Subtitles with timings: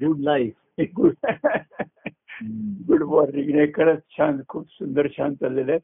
[0.00, 1.14] Good life good
[2.86, 5.80] good morning नाही खरंच छान खूप सुंदर छान चाललेलं आहे.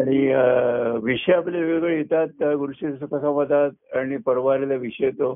[0.00, 0.18] आणि
[1.04, 2.28] विषय आपले वेगवेगळे येतात.
[2.42, 5.34] अं, गुरुश्री सुखसंवादात आणि परवा आलेला विषय येतो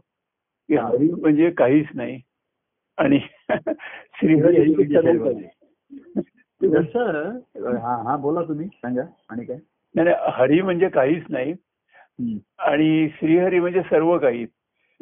[0.69, 2.21] की हरी म्हणजे काहीच नाही.
[2.98, 3.19] आणि
[4.14, 5.48] श्रीहरी म्हणजे.
[6.61, 7.39] जसं
[7.79, 9.03] हा हा बोला तुम्ही सांगा.
[9.30, 9.57] आणि काय?
[9.95, 11.55] नाही हरी म्हणजे काहीच नाही.
[12.59, 14.46] आणि श्रीहरी म्हणजे सर्व काही.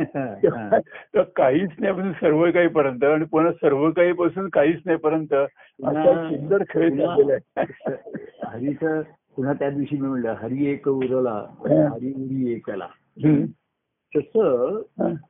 [1.14, 5.32] तर काहीच नाही पासून सर्व काही पर्यंत आणि पुन्हा सर्व काही पासून काहीच नाही पर्यंत
[5.32, 7.00] असा सुंदर खेळ
[8.46, 9.02] हरीचं
[9.36, 11.44] पुन्हा त्या दिवशी मी म्हणलं हरी एक उरला.
[11.68, 12.86] हरी उरी एकला.
[14.16, 14.80] तसं.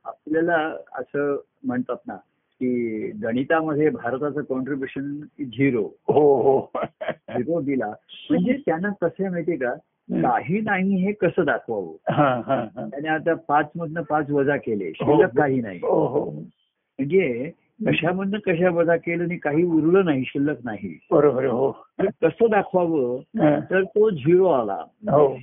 [0.05, 2.15] आपल्याला असं म्हणतात ना
[2.61, 6.71] की गणितामध्ये भारताचं कॉन्ट्रीब्युशन झिरो हो हो
[7.07, 7.93] झिरो दिला
[8.29, 9.73] म्हणजे त्यांना कसं माहितीये का
[10.11, 12.13] काही नाही हे कसं दाखवावं?
[12.13, 12.85] हा हा हा.
[12.85, 14.91] त्याने आता पाच मधनं पाच वजा केले हो.
[14.93, 15.79] शिल्लक काही नाही.
[15.83, 16.29] हो हो.
[16.29, 17.51] म्हणजे
[17.87, 20.99] कशामधनं कशा वजा केलं आणि काही उरलं नाही शिल्लक नाही.
[21.11, 21.71] बरोबर हो.
[22.01, 23.17] कसं दाखवावं?
[23.17, 23.59] हा.
[23.59, 24.83] तर तो झिरो आला.
[25.09, 25.37] हो.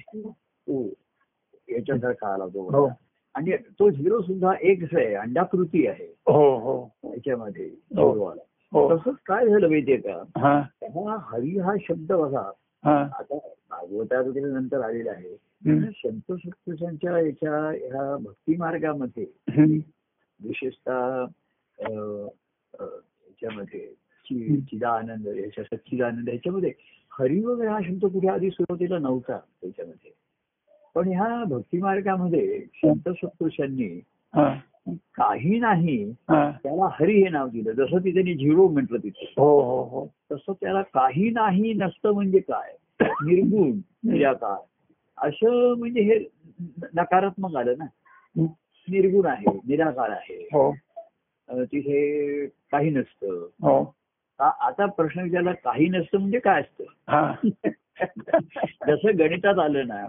[1.70, 2.91] याच्यासारखा आला तो हो.
[3.34, 6.14] आणि तो झिरो सुद्धा एकच आहे अंडाकृती आहे.
[6.27, 6.94] हो हो.
[7.05, 8.42] याच्यामध्ये झिरो आला.
[8.72, 8.97] हो.
[8.97, 10.22] तसंच काय झालं माहितीये का?
[10.36, 11.16] हा.
[11.33, 12.41] हरी हा शब्द बघा.
[12.41, 12.50] हा
[12.84, 13.39] आता
[13.70, 15.33] भागवतात वगैरे नंतर आलेला आहे.
[15.67, 15.81] हम्म.
[15.81, 19.27] संत सत्पुरुषांच्या याच्या ह्या भक्ती मार्गामध्ये.
[20.45, 21.25] विशेषतः
[22.81, 23.95] याच्यामध्ये
[24.61, 26.72] चिदानंद याच्या सच्चिदानंद याच्यामध्ये
[27.19, 30.11] हरी वगैरे हा शब्द कुठे आधी सुरुवातीला नव्हता त्याच्यामध्ये.
[30.94, 34.00] पण ह्या भक्ती मार्गामध्ये संत सत्पुरुषांनी
[34.89, 36.12] काही नाही.
[36.31, 37.73] त्याला हरी हे नाव दिलं.
[37.73, 39.34] जसं तिथे झिरो म्हटलं तिथे.
[39.39, 40.06] हो हो हो.
[40.33, 42.77] तसं त्याला काही नाही नसतं म्हणजे काय?
[43.00, 44.56] निर्गुण निराकार.
[45.19, 46.19] असं म्हणजे हे
[46.95, 47.84] नकारात्मक आलं ना.
[48.89, 50.48] निर्गुण आहे निराकार आहे.
[50.53, 50.75] हो.
[51.50, 53.47] तिथे काही नसतं.
[53.62, 53.94] हो.
[54.39, 56.84] आता प्रश्न विचारला काही नसतं म्हणजे काय असतं?
[57.09, 57.33] हा.
[58.88, 60.06] जसं गणितात आलं ना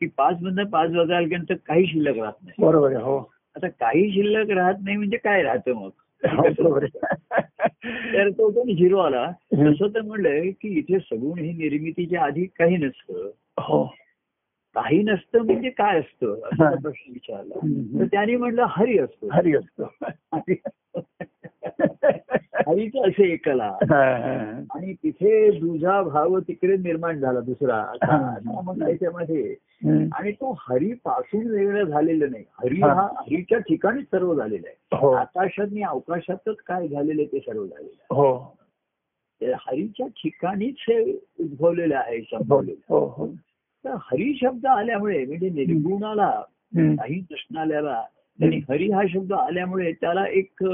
[0.00, 2.62] की पाच मधनं पाच वजा केल्यानंतर काही शिल्लक राहत नाही.
[2.62, 3.35] बरोबर आहे हो.
[3.56, 5.90] आता काही शिल्लक राहत नाही म्हणजे काय राहतं मग?
[6.28, 6.80] हो.
[7.86, 12.76] तर तो तो झिरो आला तसं तर म्हणलंय की इथे सगुण ही निर्मितीच्या आधी काही
[12.76, 13.30] नसतं.
[13.58, 13.94] हो.
[14.76, 16.34] काही नसतं म्हणजे काय असतं.
[16.44, 17.54] असा प्रश्न विचारला.
[18.00, 19.28] तर त्याने म्हटलं हरी असतो.
[19.32, 19.84] हरी असतो.
[22.66, 23.70] हरीचं असे एकला.
[24.74, 27.84] आणि तिथे दुजा भाव तिकडे निर्माण झाला दुसरा.
[28.78, 29.54] त्याच्यामध्ये.
[30.12, 32.44] आणि तो हरी पासून वेगळं झालेलं नाही.
[32.62, 33.02] हरी हा.
[33.02, 34.96] हरीच्या ठिकाणीच सर्व झालेलं आहे.
[34.96, 35.12] हो.
[35.12, 38.14] आकाशात आणि अवकाशातच काय झालेलं ते सर्व झालेलं आहे.
[38.14, 38.56] हो.
[39.60, 43.26] हरीच्या ठिकाणीच हे उद्भवलेलं आहे संभवलेलं हो हो.
[43.86, 46.30] तर हरी शब्द आल्यामुळे म्हणजे निर्गुणाला.
[46.76, 48.02] काही नसणाऱ्याला
[48.38, 50.64] त्यांनी हरी हा शब्द आल्यामुळे त्याला एक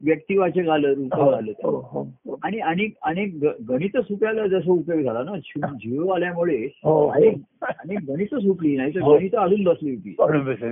[0.00, 1.76] व्यक्तिवाचक आलं रूप हो आलं हो.
[1.92, 2.38] हो.
[2.42, 3.34] आणि अनेक अनेक
[3.68, 5.36] गणित सुटायला जसं उपयोग झाला ना
[5.72, 9.00] झिरो आल्यामुळे अनेक गणित सुटली नाही तर.
[9.00, 10.14] गणित अजून बसली होती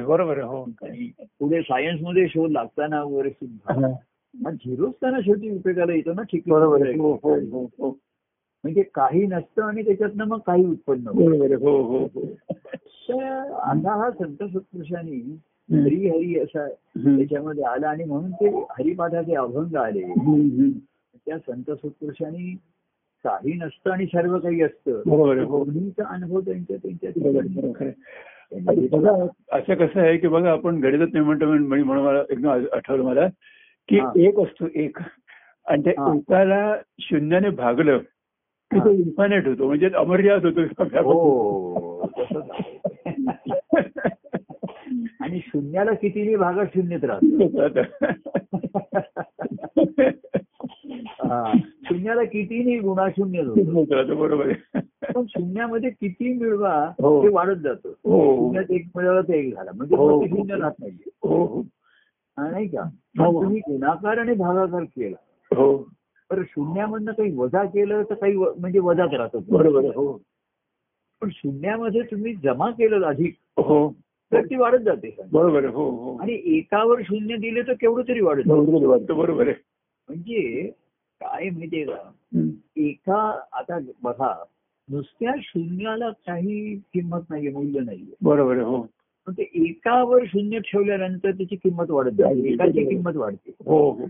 [0.05, 3.95] बरोबर हो आणि पुढे सायन्समध्ये शोध लागताना वगैरे सुद्धा.
[4.35, 7.99] मग झिरोच त्यांना शेवटी उपयोगाला येतो ना ठीक बरोबर हो हो हो हो
[8.65, 13.19] म्हणजे काही नसतं आणि त्याच्यातनं मग काही उत्पन्न आहे हो हो हो
[13.61, 15.21] आता हा संत सत्पुरुषांनी.
[15.69, 16.67] हरी हरी असा.
[16.97, 20.03] त्याच्यामध्ये आला आणि म्हणून ते हरिपाठाचे अभंग आले.
[21.27, 22.55] त्या संत सत्पुरुषांनी
[23.25, 27.91] काही नसतं आणि सर्व काही असतं हो दोन्हीचा अनुभव त्यांच्या त्यांच्या
[28.93, 29.13] बघा
[29.53, 33.27] असं कसं आहे की बघा आपण गणितात नाही म्हणतो म्हणून मला एकदम आठवलं मला
[33.89, 34.01] की.
[34.17, 34.99] एक असतो एक
[35.67, 36.15] आणि त्या.
[36.17, 37.99] एकाला शून्याने भागलं
[38.79, 40.61] तो इन्फानेट होतो म्हणजे अमर्याद होतो.
[41.03, 42.03] हो.
[45.21, 47.21] आणि शून्याला कितीही भागात शून्यत राहत.
[51.85, 54.17] शून्याला कितीही गुणाशून्य होतं.
[54.17, 54.53] बरोबर
[55.15, 57.23] पण शून्यामध्ये किती मिळवा हो.
[57.23, 57.89] ते वाढत जातं.
[57.89, 58.37] हो.
[58.37, 59.71] शून्यात एक मिळाला तर एक झाला.
[59.75, 60.23] म्हणजे हो.
[60.23, 60.93] ते शून्य राहत नाही.
[61.23, 61.45] हो.
[61.45, 61.63] हो
[62.39, 62.83] नाही का?
[63.19, 63.43] हो.
[63.43, 65.17] तुम्ही गुणाकार आणि भागाकार केला.
[66.31, 70.23] हो तर शून्यामधनं काही वजा केलं तर काही म्हणजे वजाच राहतो बरोबर हो.
[71.21, 73.93] पण शून्यामध्ये तुम्ही जमा केलं अधिक हो.
[74.33, 75.17] तर ती वाढत जाते.
[75.33, 76.17] बरोबर हो हो.
[76.17, 78.43] आणि एकावर शून्य दिले तर केवढं तरी वाढत.
[79.13, 79.55] बरोबर आहे.
[80.09, 80.71] म्हणजे
[81.21, 82.11] काय माहितीये का.
[82.77, 84.45] एका आता बघा
[84.91, 88.15] नुसत्या शून्याला काही किंमत नाहीये मूल्य नाहीये.
[88.23, 88.87] बरोबर हो.
[89.27, 92.53] पण ते एकावर शून्य ठेवल्यानंतर त्याची किंमत वाढत जाते.
[92.53, 93.51] एकाची किंमत वाढते.
[93.51, 94.01] हो.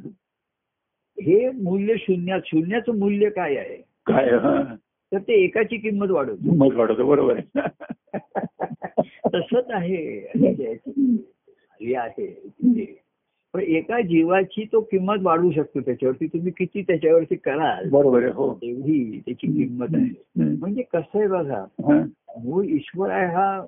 [1.18, 3.76] हो मूल्य शून्यात शून्याचं मूल्य काय आहे?
[4.06, 4.74] काय हा.
[5.12, 6.54] तर ते एकाची किंमत वाढवतो.
[6.54, 7.60] मग वाटतं बरोबर आहे.
[9.34, 10.18] तसंच आहे.
[11.96, 12.94] आहे तिथे
[13.60, 16.26] एका जीवाची तो किंमत वाढवू शकतो त्याच्यावरती.
[16.26, 18.54] तुम्ही किती त्याच्यावरती कराल बरोबर हो.
[18.54, 20.52] तेवढी त्याची किंमत आहे.
[20.52, 21.64] म्हणजे कसं आहे बघा.
[22.44, 23.64] मूळ ईश्वर आहे हा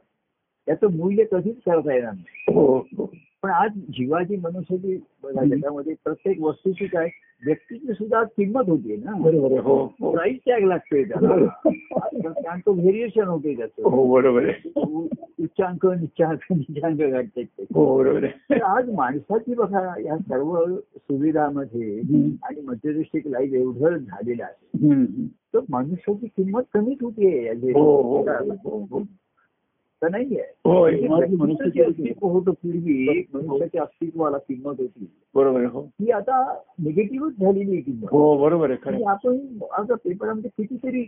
[0.66, 2.54] त्याचं मूल्य कधीच करता येणार नाही.
[2.54, 3.12] हो हो.
[3.42, 7.08] पण आज जीवाची मनुष्याची बघा जगामध्ये प्रत्येक वस्तूची काय
[7.46, 9.12] व्यक्तीची सुद्धा किंमत होती ना.
[9.12, 12.56] बरोबर हो प्राईस टॅग लागतोय त्याला.
[12.66, 13.88] तो व्हेरिएशन होते त्याचं.
[13.88, 14.50] हो बरोबर
[15.40, 17.44] उच्चांक निच्चांक निचांक घडते
[17.74, 18.24] हो बरोबर
[18.62, 22.00] आज माणसाची बघा या सर्व सुविधामध्ये.
[22.42, 24.78] आणि मध्यदृष्टिक लाईफ एवढं झालेलं आहे.
[25.26, 27.44] तर मनुष्याची किंमत कमीच होतीये.
[27.44, 28.22] या जे- हो हो
[28.64, 28.98] हो, हो.
[30.02, 30.16] तर
[30.64, 36.58] हो। मनुष्याचे मनुष्याची अस्तित्व होतं पूर्वी मनुष्याच्या अस्तित्वाला किंमत होती बरोबर आहे हो। ही आता
[36.78, 39.36] निगेटिव्हच झालेली आहे किंमत हो बरोबर आहे आपण
[39.72, 41.04] आता पेपरामध्ये कितीतरी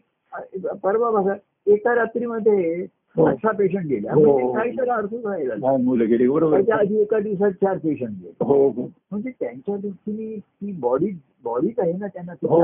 [0.83, 1.35] परवा बघा
[1.67, 2.87] एका रात्रीमध्ये
[3.17, 4.09] अठरा पेशंट गेले।
[4.55, 6.71] काही तर अर्थ आहे.
[6.73, 8.45] आधी एका दिवसात चार पेशंट गेले।
[9.11, 11.07] म्हणजे त्यांच्या दृष्टीने ती बॉडी
[11.45, 12.61] बॉडीच आहे ना त्यांना हो.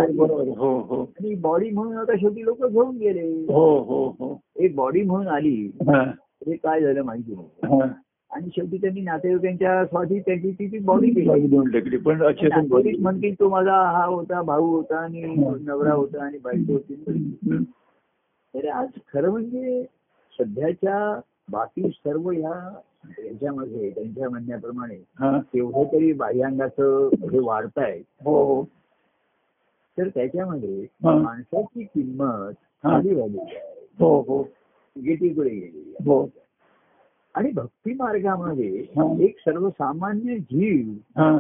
[0.55, 1.03] हो हो.
[1.03, 3.31] आणि बॉडी म्हणून आता शेवटी लोक घेऊन गेले.
[3.53, 4.41] हो हो हो.
[4.57, 6.05] एक बॉडी म्हणून आली हा,
[6.63, 7.81] काय झालं माहिती नाही.
[8.31, 11.97] आणि शेवटी त्यांनी नातेवाईकांच्या स्वाधी त्यांची ती ती बॉडी केली.
[11.97, 15.23] पण नातेवाईक म्हणतील तो माझा हा होता भाऊ होता आणि
[15.61, 17.65] नवरा होता आणि बायको होती.
[18.55, 19.85] तर आज खरं म्हणजे
[20.39, 22.79] सध्याच्या बाकी सर्व ह्या
[23.19, 25.39] याच्यामध्ये त्यांच्या म्हणण्याप्रमाणे हा.
[25.55, 28.63] तेवढं तरी बाह्यांगाचं हे वाढताय हो हो
[29.99, 30.87] तर त्याच्यामध्ये.
[31.03, 32.53] माणसाची किंमत.
[32.85, 34.43] खाली झालेली आहे हो हो
[34.97, 36.27] निगेटिव्हकडे गेलेली आहे हो
[37.35, 38.87] आणि भक्ती मार्गामध्ये.
[39.27, 41.39] एक सर्वसामान्य जीव हा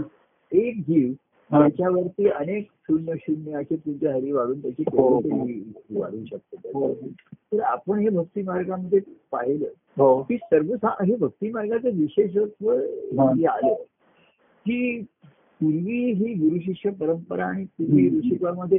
[0.52, 1.12] एक जीव.
[1.50, 5.18] त्याच्यावरती अनेक शून्य शून्य असे तुमच्या हरी वाढून त्याची हो.
[5.20, 6.92] केवढी वाढू शकते हो
[7.52, 9.00] तर आपण हे भक्ती मार्गामध्ये
[9.32, 13.30] पाहिलं हो की सर्व हे भक्ती मार्गाचं विशेषत्व हा.
[13.50, 13.74] आलं
[14.66, 15.00] की
[15.60, 18.08] पूर्वी ही गुरु शिष्य परंपरा आणि पूर्वी.
[18.10, 18.78] ऋषिकामध्ये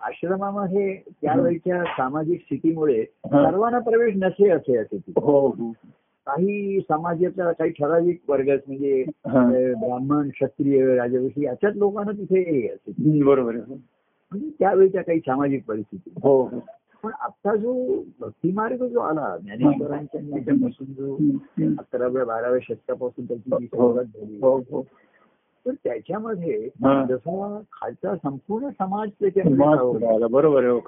[0.00, 3.44] आश्रमामध्ये त्यावेळच्या सामाजिक स्थितीमुळे हा.
[3.44, 4.96] सर्वांना प्रवेश नसे असे असे.
[5.16, 5.72] हो हो
[6.26, 12.40] काही समाजातल्या काही ठराविक वर्गात म्हणजे ब्राह्मण क्षत्रिय राजवंशी याच्यात लोकांना तिथे
[12.86, 13.54] हे बरोबर.
[13.56, 16.10] म्हणजे त्यावेळच्या काही सामाजिक परिस्थिती.
[16.22, 16.58] हो हो.
[17.02, 21.16] पण आता जो भक्ती मार्ग जो आला ज्ञानेश्वरांच्या याच्यापासून जो.
[21.78, 24.36] अकराव्या बाराव्या शतकापासून त्याची हो सुरुवात झाली.
[24.36, 24.86] हो.
[25.66, 27.04] तर त्याच्यामध्ये हा.
[27.04, 30.26] जसा खालचा संपूर्ण समाज त्याच्यामध्ये.
[30.28, 30.78] बरोबर आहे हो.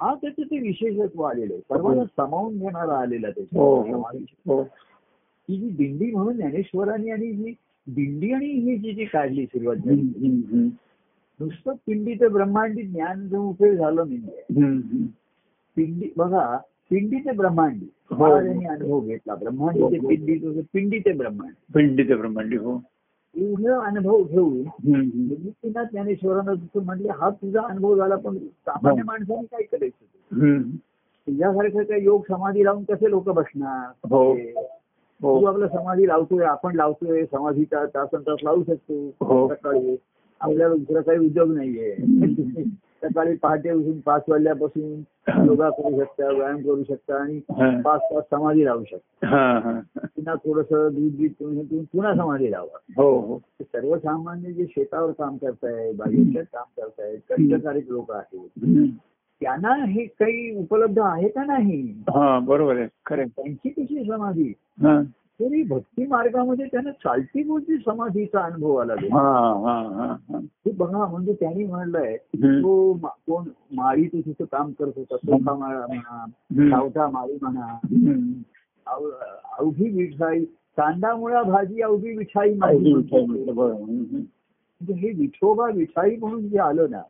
[0.00, 4.02] हा त्याचं ते विशेषत्व आलेलं आहे सर्वांना सामावून घेणारा आलेला हो त्याच्या हो.
[4.46, 4.62] हो
[5.48, 7.54] ही जी दिंडी म्हणून ज्ञानेश्वरांनी आणि ही
[7.86, 10.68] दिंडी आणि ही जी जी काढली सुरुवात झाली.
[11.40, 15.04] नुसतं पिंडीचं ब्रह्मांडी ज्ञान जो उपयोग झालं हम्म.
[15.76, 16.56] पिंडी बघा
[16.90, 18.16] पिंडी ते ब्रह्मांडी हो.
[18.16, 20.08] महाराजांनी अनुभव घेतला ब्रह्मांडी ते हो.
[20.08, 22.80] पिंडी तो पिंडी ते ब्रह्मांड पिंडीचे ब्रह्मांडी हो
[23.36, 24.62] एवढं अनुभव घेऊन.
[24.86, 29.06] निवृत्तीनाथ ज्ञानेश्वरांना जसं म्हणले हा तुझा अनुभव झाला पण सामान्य हो.
[29.06, 30.60] माणसाने काय करायचं.
[31.26, 34.34] तुझ्यासारखं काय योग समाधी लावून कसे लोक बसणार हो.
[34.34, 34.52] ते
[35.20, 39.48] हो तू आपलं समाधी लावतोय आपण लावतोय समाधीचा तासन तास लावू शकतो हो.
[39.48, 39.96] सकाळी
[40.40, 41.96] आपल्याला दुसरा काही उद्योग नाहीये.
[43.02, 45.02] सकाळी पहाटे उठून पाच वाजल्यापासून
[45.46, 47.40] योगा करू शकता व्यायाम करू शकता आणि.
[47.82, 49.26] पाच तास समाधी लावू शकता.
[49.26, 49.80] हा हा.
[50.04, 51.30] पुन्हा थोडस दूध बीत
[51.92, 53.38] पुन्हा समाधी लावा हो हो.
[53.62, 58.48] सर्वसामान्य जे शेतावर काम करतायत बागेच्यात काम करतायत कष्टकारिक लोक आहेत.
[59.40, 61.80] त्यांना हे काही उपलब्ध आहे का नाही?
[61.90, 62.88] हा बरोबर आहे.
[63.06, 63.24] खरं.
[63.26, 64.52] त्यांची कशी समाधी?
[65.40, 70.38] तरी भक्ती मार्गामध्ये त्यांना चालती बोलती समाधीचा अनुभव आला हा हा हा हा.
[70.38, 72.16] हे बघा म्हणजे त्यांनी म्हणलंय.
[72.16, 76.24] तो कोण माळी तो तिथं काम करत होता सोखा माळा म्हणा.
[76.70, 77.78] सावता माळी म्हणा
[79.58, 80.44] अवघी विठाई
[80.76, 82.54] कांदा मुळा भाजी अवघी विठाई.
[82.54, 87.00] म्हणजे हे विठोबा विठाई म्हणून जे आलं ना.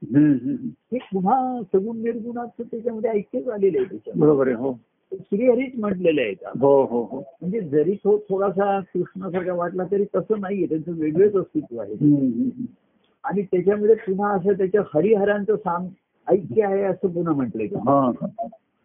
[0.93, 4.79] हे पुन्हा सगुण निर्गुणाचं त्याच्यामध्ये ऐक्यच आलेलं आहे त्याच्यामध्ये बरोबर आहे हो
[5.13, 7.19] श्रीहरीच म्हटलेलं आहे का हो हो हो.
[7.41, 10.67] म्हणजे जरी तो थोडासा कृष्णासारखा वाटला तरी तसं नाहीये.
[10.67, 11.95] त्यांचं वेगळंच अस्तित्व आहे.
[13.25, 15.87] आणि त्याच्यामध्ये पुन्हा असं त्याच्या हरिहरांचं साम
[16.29, 18.11] ऐक्य आहे असं पुन्हा म्हटलंय का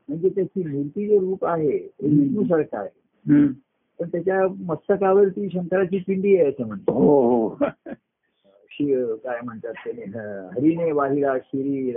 [0.10, 3.48] म्हणजे त्याची मूर्ती जे रूप आहे ते विष्णू सारखं आहे.
[4.00, 7.48] पण त्याच्या मस्तकावरती शंकराची पिंडी आहे असं म्हणतो हो हो.
[9.16, 10.04] काय म्हणतात त्याने
[10.56, 11.92] हरीने वाहिला शिरी.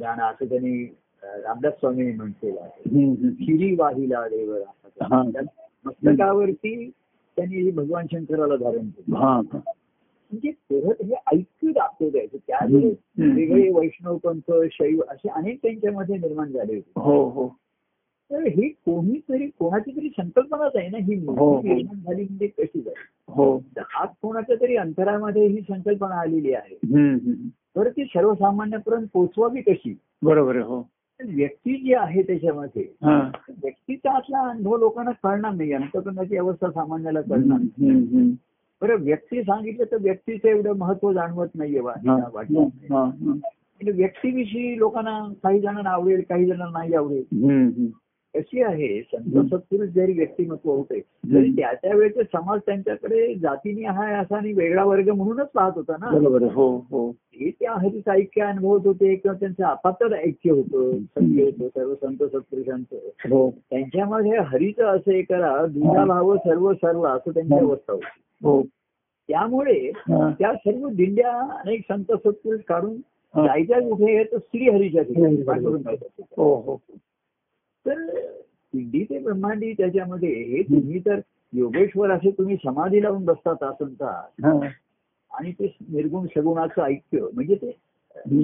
[0.00, 0.84] राणा असं त्यांनी
[1.22, 3.32] रामदास स्वामींनी म्हटलेलं आहे.
[3.34, 4.54] शिरी वाहिला देव.
[4.54, 5.22] रामा.
[5.30, 5.42] त्या
[5.84, 6.90] मस्तकावरती
[7.36, 9.16] त्यांनी भगवान शंकराला धारण केलं.
[10.32, 13.34] म्हणजे परत हे ऐक्य दाखवलंय त्यावेळेस हम्म.
[13.36, 17.48] वेगळे वैष्णव पंथ शैव असे अनेक त्यांच्यामध्ये निर्माण झाले होते हो हो
[18.30, 21.60] तर ही कोणीतरी कोणाची तरी संकल्पनाच आहे ना ही हो, हो.
[21.62, 23.56] निर्माण झाली म्हणजे कशी झाली हो
[23.94, 26.74] आत कोणाच्या तरी अंतरामध्ये ही संकल्पना आलेली आहे.
[27.76, 30.80] तर ती सर्वसामान्यपर्यंत पोचवावी कशी बरोबर आहे हो
[31.28, 32.86] व्यक्ती जी आहे त्याच्यामध्ये.
[33.62, 38.36] व्यक्तीचा आतला अनुभव लोकांना कळणार नाही अंतकरणाची अवस्था सामान्याला कळणार नाही.
[38.82, 42.10] बरं व्यक्ती सांगितलं तर व्यक्तीचं एवढं महत्त्व जाणवत नाहीये वा-.
[42.32, 42.86] वाटणार नाही.
[42.92, 43.04] हा.
[43.04, 47.24] म्हणजे व्यक्तीविषयी लोकांना काही जणांना आवडेल काही जणांना नाही आवडेल.
[48.36, 49.00] कशी आहे?
[49.02, 54.52] संत सत्पुरुष जरी व्यक्तिमत्व होते तरी त्या त्या वेळेचे समाज त्यांच्याकडे जातीने आहे असा आणि
[54.52, 56.18] वेगळा वर्ग म्हणूनच पाहत होता ना?
[56.18, 57.10] बरोबर हो हो.
[57.10, 62.16] हे त्या हरीचं ऐक्य अनुभवत होते किंवा त्यांचं आपातर ऐक्य होतं सत्य होतं सर्व संत
[62.16, 62.96] सत्पुरुषांचं.
[63.30, 63.50] हो.
[63.50, 68.20] त्यांच्यामध्ये हरीचं असं हे करा दुजा भाव सर्व सर्व असं त्यांची अवस्था होती.
[68.44, 68.62] हो.
[69.28, 70.30] त्यामुळे हा.
[70.38, 72.96] त्या सर्व दिंड्या अनेक संत सत्पुरुष काढून
[73.34, 73.46] हा.
[73.46, 75.36] जायच्या कुठे तर श्री हरीच्या ठिकाणी
[77.86, 78.06] तर
[78.74, 81.20] दिंडी ते ब्रह्मांडी त्याच्यामध्ये हे तुम्ही तर
[81.52, 83.62] योगेश्वर असे तुम्ही समाधी लावून बसतात
[84.44, 84.50] हा.
[85.38, 87.76] आणि ते निर्गुण सगुणाचं ऐक्य म्हणजे ते.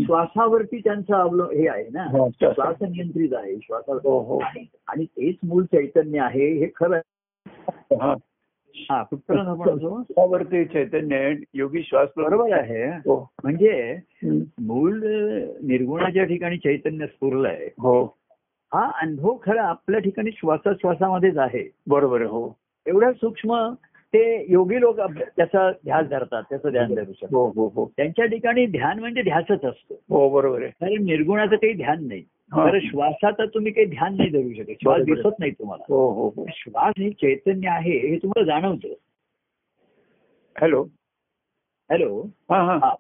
[0.05, 2.77] श्वासावरती त्यांचं अवलं हे आहे ना हो, श्वास.
[2.83, 4.39] नियंत्रित आहे श्वासावर हो, हो.
[4.89, 7.03] आणि- तेच मूळ चैतन्य आहे हे खरं आहे.
[8.01, 8.15] हा.
[8.91, 9.03] हा?
[10.03, 12.85] त्यावरती चैतन्य आहे, योगी श्वास बरोबर आहे
[13.45, 13.99] म्हणजे.
[14.61, 14.95] मूळ
[15.63, 18.17] निर्गुणाच्या ठिकाणी चैतन्य स्फुरलंय हो
[18.77, 21.71] हा अनुभव खरा आपल्या ठिकाणी श्वासोश्वासामध्येच आहे.
[21.87, 22.59] बरोबर हो.
[22.87, 23.75] एवढ्या सूक्ष्म
[24.15, 27.29] ते योगी लोक त्याचा ध्यास धरतात त्याचं ध्यान धरू शकतात.
[27.33, 27.93] हो हो हो.
[27.97, 29.95] त्यांच्या ठिकाणी ध्यान म्हणजे ध्यासच असतं.
[30.09, 30.71] हो बरोबर आहे.
[30.71, 32.23] कारण निर्गुणाचं काही ध्यान नाही.
[32.57, 34.73] तर श्वासाचं तुम्ही काही ध्यान नाही धरू शकत.
[34.83, 35.03] श्वास.
[35.03, 35.85] दिसत नाही तुम्हाला.
[35.89, 36.47] हो हो हो.
[36.49, 38.89] श्वास हे चैतन्य आहे हे तुम्हाला जाणवतं.
[40.61, 40.83] हॅलो.
[41.91, 42.23] हॅलो.
[42.51, 42.95] हा हा.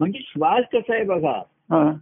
[0.00, 1.42] म्हणजे श्वास कसा आहे बघा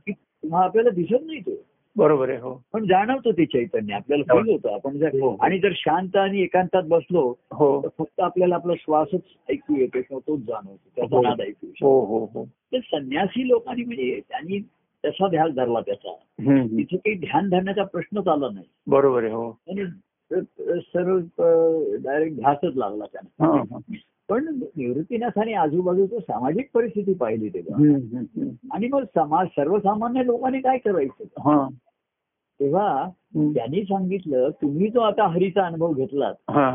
[0.07, 1.74] की तुम्हाला आपल्याला दिसत नाही तो.
[1.97, 5.37] बरोबर आहे हो पण जाणवतो ते चैतन्य आपल्याला फील होतं आपण जर हो.
[5.41, 7.23] आणि जर शांत आणि एकांतात बसलो
[7.53, 9.21] हो तर फक्त आपल्याला आपला श्वासच
[9.51, 11.23] ऐकू येतो किंवा तोच जाणवतो त्याचा हो.
[11.23, 11.67] नाद ऐकू.
[11.83, 14.59] हो हो हो तर संन्यासी लोकांनी म्हणजे त्यांनी
[15.05, 16.13] तसा ध्यास धरला त्याचा.
[16.67, 19.85] तिथे काही ध्यान धरण्याचा प्रश्नच आला नाही बरोबर आहे हो आणि
[20.79, 21.19] सर्व
[22.05, 23.79] डायरेक्ट ध्यासच लागला त्यांना.
[24.29, 24.45] पण
[24.77, 28.47] निवृत्तीनाथाने आजूबाजूची सामाजिक परिस्थिती पाहिली तेव्हा.
[28.73, 31.69] आणि मग समाज सर्वसामान्य लोकांनी काय करायचं
[32.61, 33.09] तेव्हा.
[33.37, 36.71] त्यांनी सांगितलं तुम्ही जो आता हरीचा अनुभव घेतलात हा.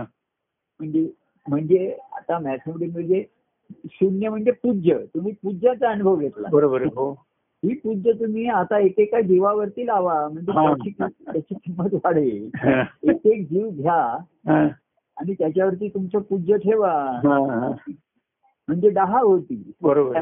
[0.80, 1.08] म्हणजे
[1.48, 3.24] म्हणजे आता मॅथमॅटिक्स म्हणजे
[3.92, 7.12] शून्य म्हणजे पूज्य तुम्ही पूज्याचा अनुभव घेतला बरोबर हो.
[7.64, 10.52] ही पूज्य तुम्ही आता एकेका जीवावरती लावा म्हणजे.
[11.00, 12.50] त्याची किंमत वाढेल.
[13.04, 14.18] एक एक जीव घ्या
[15.18, 17.20] आणि त्याच्यावरती तुमचं पूज्य ठेवा.
[18.70, 19.72] म्हणजे दहा होती.
[19.82, 20.18] बरोबर.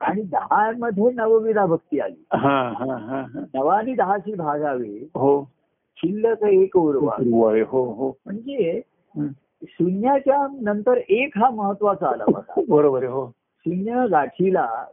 [0.00, 2.24] आणि दहा मध्ये नवविधा भक्ती आली.
[2.32, 3.40] हा हा हा हा.
[3.54, 5.08] नवा आणि दहाची भागावे.
[5.14, 5.44] हो.
[5.96, 7.14] शिल्लक एक उर्वा.
[7.68, 8.16] हो हो.
[8.26, 8.80] म्हणजे.
[9.64, 12.60] शून्याच्या नंतर एक हा महत्त्वाचा आला बघा.
[12.68, 13.30] बरोबर हो.
[13.60, 14.84] शून्य गाठीला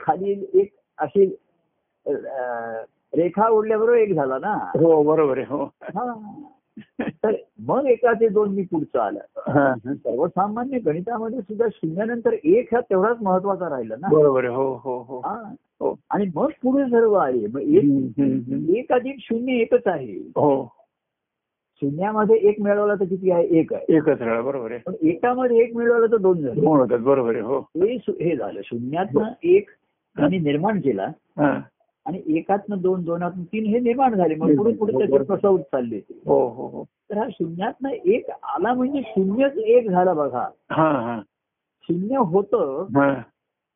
[0.00, 1.36] खाली एक अशी
[3.16, 4.54] रेखा ओढल्याबरोबर एक झाला ना.
[4.74, 5.64] हो बरोबर हो.
[5.82, 6.12] हा.
[7.00, 9.20] तर मग एका ते दोन मी पुढचं आलं.
[9.36, 9.94] हा, हा.
[9.94, 14.08] सर्वसामान्य गणितामध्ये सुद्धा शून्यानंतर एक हा तेवढाच महत्त्वाचा राहिला ना.
[14.08, 14.54] बरोबर आहे.
[14.54, 15.18] हो हो हो.
[15.18, 15.54] हा.
[15.80, 15.94] हो.
[16.10, 17.46] आणि मग पुढे सर्व आले.
[17.46, 17.60] मग
[18.76, 20.12] एक अधिक शून्य एकच आहे.
[20.12, 20.72] हो.
[21.76, 23.46] शून्यामध्ये एक मिळवला तर किती आहे?
[23.46, 23.96] एक आहे.
[23.96, 24.80] एकच बरोबर आहे.
[24.80, 26.60] पण एकामध्ये एक मिळवलं तर दोन झाले.
[26.60, 26.98] दोन होतात.
[26.98, 27.42] बरोबर आहे.
[27.42, 27.58] हो.
[27.58, 28.60] हे हे झालं.
[28.64, 29.68] शून्यातनं एक
[30.16, 31.06] त्यांनी निर्माण केला.
[31.38, 31.60] हा.
[32.06, 34.34] आणि एकातनं दोन दोनातनं तीन हे निर्माण झाले.
[34.34, 36.00] मग पुढे पुढे त्याचे प्रसव चालले.
[36.26, 36.84] हो हो हो.
[37.10, 40.46] तर हा शून्यातनं एक आला म्हणजे शून्यच एक झाला बघा.
[40.70, 41.20] हा हा.
[41.82, 42.86] शून्य होतं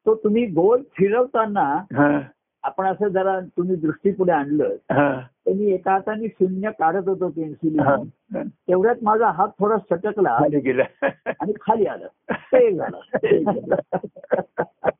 [0.06, 2.20] तो तुम्ही गोल फिरवताना हा.
[2.62, 7.80] आपण असं जरा तुम्ही दृष्टी पुढे आणलं तर मी एका हाताने शून्य काढत होतो पेन्सिल.
[8.36, 12.06] तेवढ्यात माझा हात थोडा सटकला आणि खाली आलं.
[12.30, 13.00] ते एक झालं.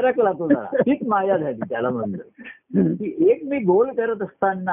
[0.00, 2.22] सरकला तो जरा हीच माया झाली त्याला म्हणलं.
[2.94, 4.72] की एक मी गोल करत असताना.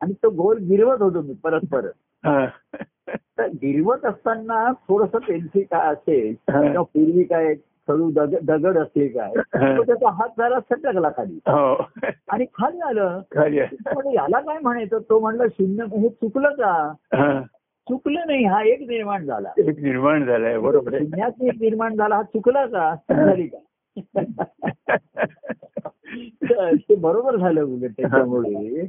[0.00, 1.92] आणि तो गोल गिरवत होतो मी परत परत.
[3.38, 6.34] तर गिरवत असताना थोडस पेन्सिल काय असेल.
[6.48, 7.54] किंवा पूर्वी काय
[7.88, 9.32] दग दगड असेल काय.
[9.76, 11.38] तो त्याचा हात जरा सटकला खाली.
[11.46, 11.86] हो.
[12.28, 13.20] आणि खाली आलं.
[13.94, 14.98] पण याला काय म्हणायचं?
[14.98, 16.92] तो म्हणला शून्य हे चुकलं का.
[17.88, 19.48] चुकलं नाही हा एक निर्माण झाला.
[19.58, 22.94] एक निर्माण झालाय बरोबर शून्यात एक निर्माण झाला हा चुकला का?
[23.10, 23.58] झाली का?
[26.74, 28.86] ते बरोबर झालं उलट त्याच्यामुळे.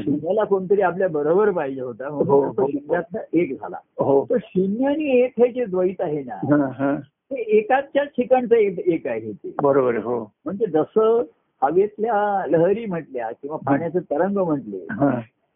[0.00, 2.96] शून्याला कोणतरी आपल्या बरोबर पाहिजे होता हो, म्हणून हो.
[3.32, 3.76] एक झाला.
[3.98, 4.26] हो.
[4.30, 6.96] तर शून्य आणि एक हे जे द्वैत आहे ना.
[7.00, 9.54] ते एकाच्याच ठिकाणचं एक आहे ते.
[9.62, 10.32] बरोबर हो.
[10.44, 11.22] म्हणजे जसं
[11.62, 14.86] हवेतल्या लहरी म्हटल्या किंवा पाण्याचे तरंग म्हटले.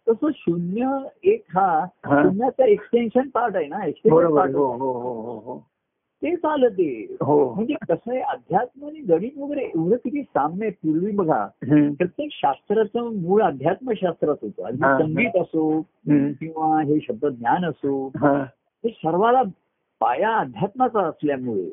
[0.09, 1.85] तसं शून्य एक हा.
[2.05, 4.57] शून्याचा एक्सटेन्शन पार्ट आहे ना एक्सटेन्शन पार्ट
[6.25, 10.71] ते चालत ते हो म्हणजे कसं आहे अध्यात्म आणि गणित वगैरे एवढं किती साम्य आहे.
[10.73, 11.45] पूर्वी बघा.
[11.99, 14.77] प्रत्येक शास्त्राचं मूळ अध्यात्मशास्त्रात होतं.
[14.99, 15.81] संगीत असो.
[16.11, 18.45] किंवा हे शब्द ज्ञान असो हा.
[18.85, 19.43] सर्वाला
[20.01, 21.71] पाया अध्यात्माचा असल्यामुळे.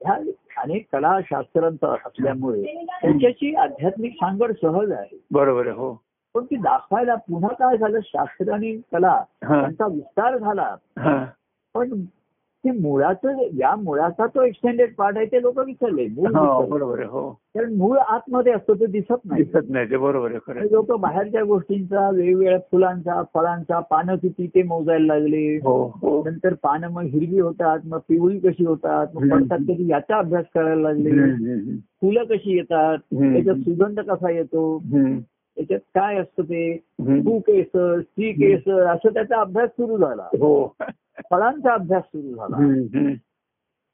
[0.00, 0.14] ह्या
[0.62, 5.92] अनेक कला शास्त्रांचा असल्यामुळे त्यांच्याशी आध्यात्मिक सांगड सहज आहे बरोबर आहे हो
[6.34, 9.12] पण ती दाखवायला पुन्हा काय झालं शास्त्र आणि कला
[9.44, 9.60] हा.
[9.60, 10.74] त्यांचा विस्तार झाला.
[11.74, 12.00] पण
[12.64, 16.64] ते मुळाचं या मुळाचा तो एक्सटेंडेड पार्ट आहे ते लोक विसरले मूळ हो.
[16.66, 20.64] बरोबर हो कारण मूळ आतमध्ये असतो ते दिसत नाही दिसत नाही ते बरोबर आहे.
[20.72, 26.88] लोक बाहेरच्या गोष्टींचा वेगवेगळ्या फुलांचा फळांचा पानं किती ते मोजायला लागले हो हो नंतर पानं
[26.88, 29.28] मग हिरवी होतात मग पिवळी कशी होतात मग.
[29.30, 31.80] पडतात कधी याचा अभ्यास करायला लागले.
[32.00, 32.98] फुलं कशी येतात.
[33.14, 34.78] त्याच्यात सुगंध कसा येतो.
[35.56, 36.76] त्याच्यात काय असतं ते.
[37.00, 40.54] तू केसर स्त्री केसर असं त्याचा अभ्यास सुरू झाला हो
[41.30, 42.98] फळांचा अभ्यास सुरू झाला हम्म.
[42.98, 43.12] हम्म.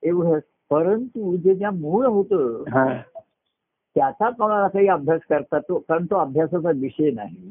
[0.02, 0.38] एवढं
[0.70, 2.62] परंतु जे ज्या मूळ होतं.
[3.96, 7.50] त्याचा कोणाला काही अभ्यास करता तो कारण तो अभ्यासाचा विषय नाही.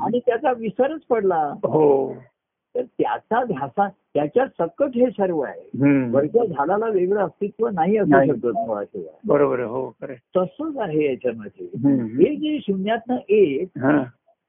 [0.00, 2.14] आणि त्याचा विसरच पडला हो
[2.76, 6.08] तर त्याचा ध्यासा त्याच्या सकट हे सर्व आहे.
[6.10, 8.32] वरच्या झाडाला वेगळं अस्तित्व नाही असू.
[8.32, 9.90] शकत मुळाशिवाय बरोबर हो.
[10.36, 11.66] तसंच आहे याच्यामध्ये.
[12.02, 13.68] हे जे शून्यातनं एक.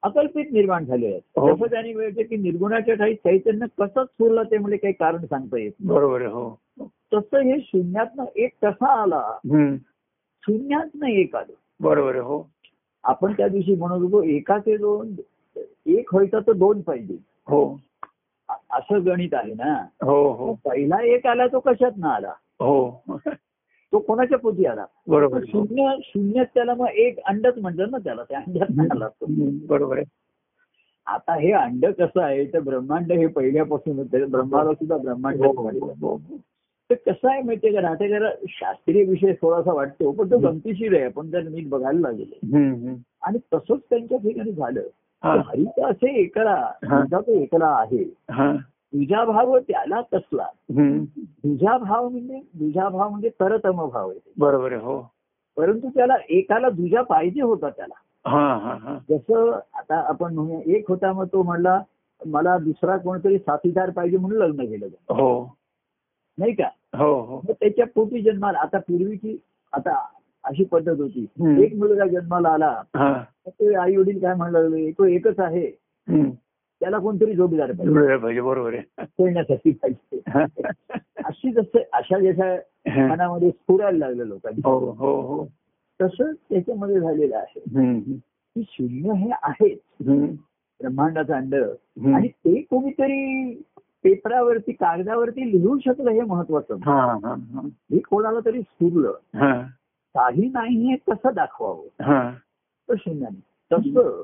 [0.05, 1.21] अकल्पित निर्माण झाले आहेत.
[1.35, 1.67] हो.
[1.67, 5.71] त्यांनी वेळचे की निर्गुणाच्या ठाई चैतन्य कसं स्फुरलं ते म्हणजे काही कारण सांगता येत.
[5.85, 6.59] बरोबर हो.
[7.13, 9.37] तसं हे शून्यातनं एक कसा आला.
[10.43, 11.53] शून्यातनं एक आलं.
[11.79, 12.49] बरोबर हो.
[13.03, 15.15] आपण त्या दिवशी म्हणत होतो एकाचे दोन
[15.85, 17.15] एक व्हायचा तर दोन पाहिजे.
[17.47, 17.79] हो.
[18.49, 19.85] असं गणित आहे ना.
[20.05, 20.53] हो हो.
[20.53, 22.31] पहिला एक आला तो कशात ना आला?
[22.59, 23.03] हो.
[23.95, 25.39] तो कोणाच्या पोटी आला बरोबर.
[25.47, 29.25] शून्य शून्य त्याला मग एक अंडच म्हणतात ना त्याला त्या अंड्यात आला तो.
[29.25, 29.57] हम्म.
[29.67, 30.05] बरोबर आहे
[31.07, 34.29] आता हे अंड कसं आहे तर ब्रह्मांड हे पहिल्यापासून होतं.
[34.31, 36.17] ब्रह्माला सुद्धा ब्रह्मांड हो, हो, हो.
[36.91, 41.03] तर कसं आहे माहितीये का राहते जरा शास्त्रीय विषय थोडासा वाटतो पण तो गमतीशीर आहे
[41.03, 42.57] आपण जर नीट बघायला लागलो.
[43.21, 44.81] आणि तसंच त्यांच्या ठिकाणी झालं.
[45.23, 46.71] हरित असे एकला
[47.13, 48.03] तो एकला आहे.
[48.95, 51.03] तुझा भाव त्याला कसला हम्म.
[51.17, 54.99] तुझा भाव म्हणजे तुझा भाव म्हणजे तरतम भाव आहे बरोबर हो.
[55.57, 57.93] परंतु त्याला एकाला दुजा पाहिजे होता त्याला.
[58.29, 58.97] हा हा हा.
[59.09, 61.79] जसं आता आपण म्हणूया एक होता मग तो म्हणला
[62.21, 65.57] मला दुसरा कोणतरी साथीदार पाहिजे म्हणून लग्न केलं हो.
[66.37, 66.67] नाही का?
[66.97, 67.35] हो हो.
[67.37, 69.37] मग त्याच्या पोटी जन्माला आता पूर्वीची
[69.73, 69.95] आता
[70.43, 71.25] अशी पद्धत होती.
[71.63, 75.65] एक मुलगा जन्माला आला तर ते आई वडील काय म्हणू लागले तो एकच आहे.
[76.85, 78.41] त्याला कोणतरी जोडीदार पाहिजे.
[78.41, 79.05] बरोबर आहे.
[79.05, 80.21] खेळण्यासाठी पाहिजे.
[81.25, 82.55] अशी जसं अशा जशा
[83.07, 85.45] मनामध्ये स्फुरायला लागलं लोकांनी हो हो हो.
[86.01, 87.59] तसंच त्याच्यामध्ये झालेलं आहे.
[88.55, 89.79] की शून्य हे आहेच.
[90.01, 91.55] ब्रह्मांडाचं अंड.
[92.13, 93.53] आणि ते कोणीतरी
[94.03, 97.35] पेपरावरती कागदावरती लिहू शकलं हे महत्वाचं हा
[98.09, 99.61] कोणाला तरी स्फुरलं हा.
[100.13, 102.03] काही नाही हे कसं दाखवावं.
[102.03, 102.33] हा.
[102.89, 103.39] तर शून्याने
[103.71, 104.23] तसं.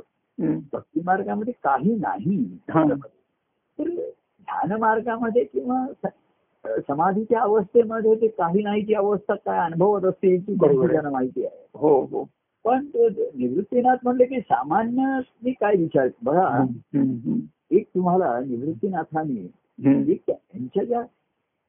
[0.74, 2.46] भक्ती मार्गामध्ये काही नाही.
[2.70, 5.86] तर ध्यान मार्गामध्ये किंवा
[6.88, 10.56] समाधीच्या अवस्थेमध्ये ते काही नाहीची अवस्था काय अनुभवत असते आहे.
[10.92, 12.28] त्यांना माहिती आहे हो हो
[12.66, 16.66] पण ते निवृत्तीनाथ म्हणले की सामान्य मी काय विचार बघा.
[17.72, 19.48] एक तुम्हाला निवृत्तीनाथांनी
[20.28, 21.02] त्यांच्या ज्या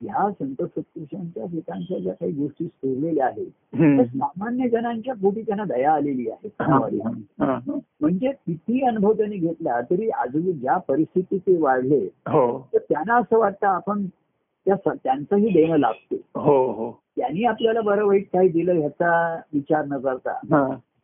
[0.02, 4.04] ह्या संत सत्पुरुषांच्या ठिकाणच्या ज्या काही गोष्टी सोडलेल्या आहेत त्या.
[4.04, 6.48] सामान्य जनांच्या पोटी त्यांना दया आलेली आहे.
[6.60, 7.58] हा.
[8.00, 12.68] म्हणजे किती अनुभव त्यांनी घेतला तरी आजूबाजू ज्या परिस्थितीत ते वाढले हो.
[12.74, 14.06] तर त्यांना असं वाटतं आपण
[14.68, 16.16] त्यांचंही देणं लागते.
[16.34, 16.90] हो हो.
[17.16, 20.30] त्यांनी आपल्याला बरं वाईट काही दिलं ह्याचा विचार न करता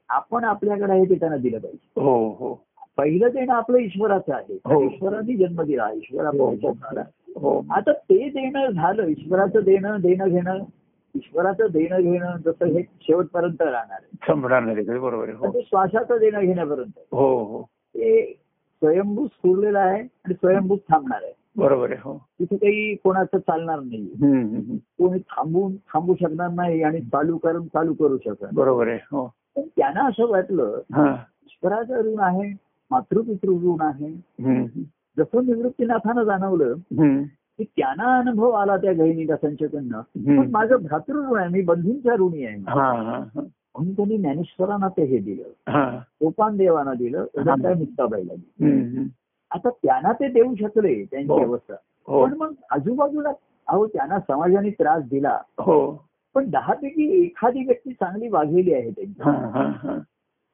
[0.08, 2.00] आपण आपल्याकडे आहे ते त्यांना दिलं पाहिजे.
[2.00, 2.54] हो हो.
[2.96, 4.54] पहिलं देणं आपलं ईश्वराचं आहे.
[4.84, 7.02] ईश्वराने जन्म दिला ईश्वर आला.
[7.38, 7.64] हो.
[7.70, 10.58] आता ते देणं झालं ईश्वराचं देणं देणं घेणं.
[11.14, 14.16] ईश्वराचं देणं घेणं जसं हे शेवटपर्यंत राहणार आहे.
[14.26, 15.32] संपणार नाही बरोबर आहे.
[15.32, 15.60] हो.
[15.60, 16.98] श्वासाचं देणं घेण्यापर्यंत.
[17.12, 17.62] हो हो.
[17.62, 18.32] ते
[18.82, 21.32] स्वयंभू स्फुरलेलं आहे आणि स्वयंभूत थांबणार आहे.
[21.56, 22.16] बरोबर आहे हो.
[22.40, 24.04] तिथे काही कोणाचं चालणार नाही.
[24.98, 29.26] कोणी थांबून थांबू शकणार नाही आणि चालू करून चालू करू शकणार बरोबर आहे हो.
[29.56, 32.52] पण त्यांना असं वाटलं ईश्वराचं ऋण आहे
[32.90, 34.10] मातृपितृ ऋण आहे.
[35.18, 36.74] जसं निवृत्तीनाथानं जाणवलं.
[37.58, 40.42] की त्यांना अनुभव आला त्या गहिनीदासांच्याकडनं हम्म.
[40.42, 42.56] पण माझं भ्रातृ ऋण आहे मी बंधूंच्या ऋणी आहे.
[42.56, 45.72] म्हणून त्यांनी ज्ञानेश्वरांना ते हे दिलं.
[45.72, 45.98] हा.
[45.98, 49.02] सोपान देवाना दिलं काय मुक्ताबाईला दिलं.
[49.50, 51.42] आता त्यांना ते देऊ शकले त्यांची हो.
[51.42, 51.74] अवस्था.
[52.06, 52.24] हो.
[52.24, 53.28] पण मग आजूबाजूला
[53.68, 55.38] अहो त्यांना समाजाने त्रास दिला.
[55.58, 56.04] हो.
[56.34, 59.22] पण दहा पैकी एखादी व्यक्ती चांगली वागलेली आहे त्यांची.
[59.22, 59.98] हा हा हा.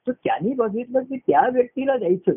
[0.06, 2.32] तर त्यांनी बघितलं की त्या व्यक्तीला द्यायचं.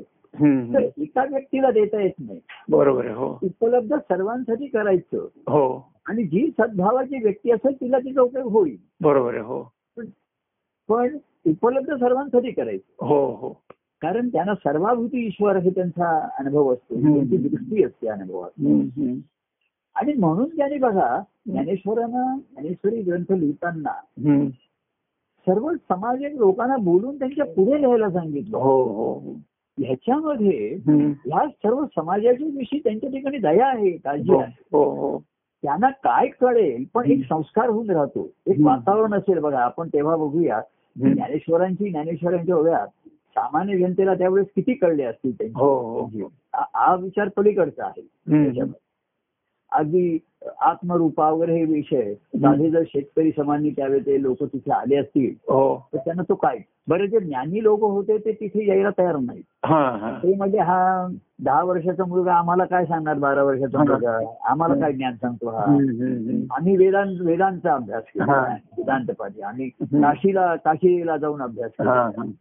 [0.73, 0.89] तर.
[0.97, 2.39] एका व्यक्तीला देता येत नाही.
[2.69, 3.39] बरोबर आहे हो.
[3.43, 5.17] उपलब्ध सर्वांसाठी करायचं.
[5.35, 5.91] हो.
[6.05, 8.77] आणि जी सद्भावाची व्यक्ती असेल तिला तिचा उपयोग होईल.
[9.01, 9.71] बरोबर आहे हो.
[10.87, 13.05] पण उपलब्ध सर्वांसाठी करायचं.
[13.05, 13.49] हो हो.
[14.01, 16.95] कारण त्यांना सर्वाभूती ईश्वर हे त्यांचा अनुभव असतो.
[16.95, 18.49] त्यांची दृष्टी असते अनुभवात.
[19.95, 23.91] आणि म्हणून त्याने बघा ज्ञानेश्वरानं ज्ञानेश्वरी ग्रंथ लिहिताना.
[25.39, 28.57] सर्व समाजिक लोकांना बोलून त्यांच्या पुढे लिहायला सांगितलं.
[28.57, 29.33] हो हो हो.
[29.79, 30.77] ह्याच्यामध्ये.
[30.87, 34.63] ह्या सर्व समाजाच्या विषयी त्यांच्या ठिकाणी दया आहे काळजी हो आहे.
[34.71, 35.19] हो हो.
[35.63, 38.29] त्यांना काय कळेल पण एक संस्कार होऊन राहतो.
[38.47, 38.57] एक.
[38.59, 40.61] वातावरण असेल बघा आपण तेव्हा बघूया.
[40.95, 45.59] ज्ञानेश्वरांची ज्ञानेश्वरांच्या ओव्यात सामान्य जनतेला त्यावेळेस किती कळले असतील त्यांची.
[45.59, 46.09] हो
[47.01, 48.61] विचार पलीकडचा आहे.
[49.71, 50.17] अगदी
[50.61, 55.89] आत्मरूपा वगैरे हे विषय साधे जर शेतकरी समानी त्यावेळी ते लोक तिथे आले असतील हो.
[55.93, 59.43] तर त्यांना तो काय बरं जे ज्ञानी लोक होते ते तिथे यायला तयार नाहीत
[60.23, 61.07] ते म्हणजे हा
[61.43, 63.77] दहा वर्षाचा मुलगा आम्हाला काय सांगणार बारा वर्षाचा.
[63.77, 64.17] मुलगा
[64.49, 65.63] आम्हाला काय ज्ञान सांगतो हा.
[66.57, 68.41] आम्ही वेदांत वेदांचा अभ्यास केला.
[68.77, 70.01] वेदांत पाठी आम्ही हम्म.
[70.01, 72.31] काशीला काशीला जाऊन अभ्यास हा, केला.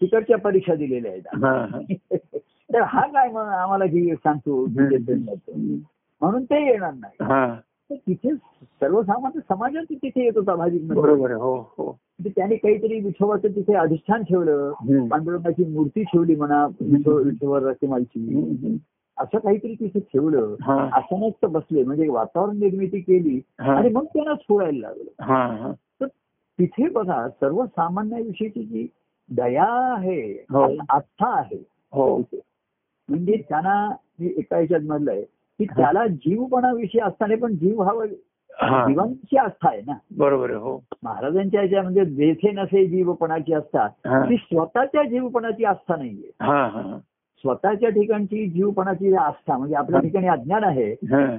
[0.00, 1.94] तिकडच्या परीक्षा दिलेल्या आहेत.
[2.72, 4.64] तर हा काय मग आम्हाला जी सांगतो.
[6.22, 7.24] म्हणून ते येणार नाही
[7.90, 8.34] तिथे
[8.80, 11.98] सर्वसामान्य समाजात तिथे येत होता भाविक म्हणजे बरोबर हो हो.
[12.26, 14.72] त्याने काहीतरी विठोबाचं तिथे अधिष्ठान ठेवलं.
[15.08, 18.76] पांडुरंगाची मूर्ती ठेवली म्हणा विठो- विठोबा रखमालची हम्म.
[19.18, 20.54] असं काहीतरी तिथे ठेवलं
[20.92, 25.72] असं तर बसले म्हणजे वातावरण निर्मिती केली आणि मग त्यांना सोडायला लागलं.
[26.00, 26.06] तर
[26.58, 28.86] तिथे बघा सर्वसामान्याविषयीची जी
[29.30, 30.62] दया आहे हो.
[30.88, 32.18] आस्था आहे हो.
[33.08, 35.22] म्हणजे त्यांना मी एका याच्यात म्हणलंय
[35.58, 37.92] की त्याला जीवपणाविषयी असताना पण जीव हा
[38.60, 38.86] हा.
[38.86, 39.92] जीवांची आस्था आहे ना.
[40.18, 40.84] बरोबर हो.
[41.02, 44.24] महाराजांच्या याच्या म्हणजे जेथे नसे जीवपणाची आस्था हा.
[44.24, 46.30] ती स्वतःच्या जीवपणाची आस्था नाहीये.
[46.40, 46.98] हा हा
[47.36, 51.36] स्वतःच्या ठिकाणची जीवपणाची आस्था म्हणजे आपल्या ठिकाणी अज्ञान आहे हा.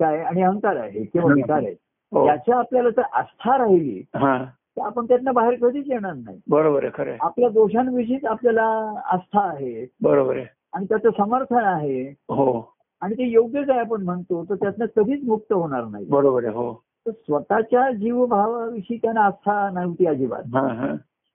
[0.00, 1.74] काय आणि अहंकार आहे किंवा विकार आहे
[2.12, 2.26] हो.
[2.26, 4.44] याच्या आपल्याला जर आस्था राहिली हा.
[4.44, 6.40] तर आपण त्यातनं बाहेर कधीच येणार नाही.
[6.48, 7.16] बरोबर आहे खरं.
[7.20, 9.86] आपल्या दोषांविषयीच आपल्याला आस्था आहे.
[10.02, 10.46] बरोबर आहे.
[10.72, 12.02] आणि त्याचं समर्थन आहे.
[12.10, 12.75] हो.
[13.06, 16.04] आणि ते योग्यच आहे आपण म्हणतो तर त्यातनं कधीच मुक्त होणार नाही.
[16.04, 16.82] बरोबर आहे हो.
[17.06, 20.42] तर स्वतःच्या जीवभावाविषयी त्यांना आस्था नव्हती अजिबात.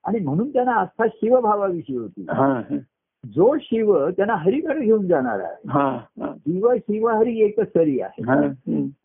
[0.08, 2.26] आणि म्हणून त्यांना आस्था शिवभावाविषयी होती.
[3.26, 5.70] जो शिव त्यांना हरीकडे घेऊन जाणार आहे.
[6.28, 8.24] शिव शिव हरी एकच तरी आहे.
[8.24, 8.42] हा.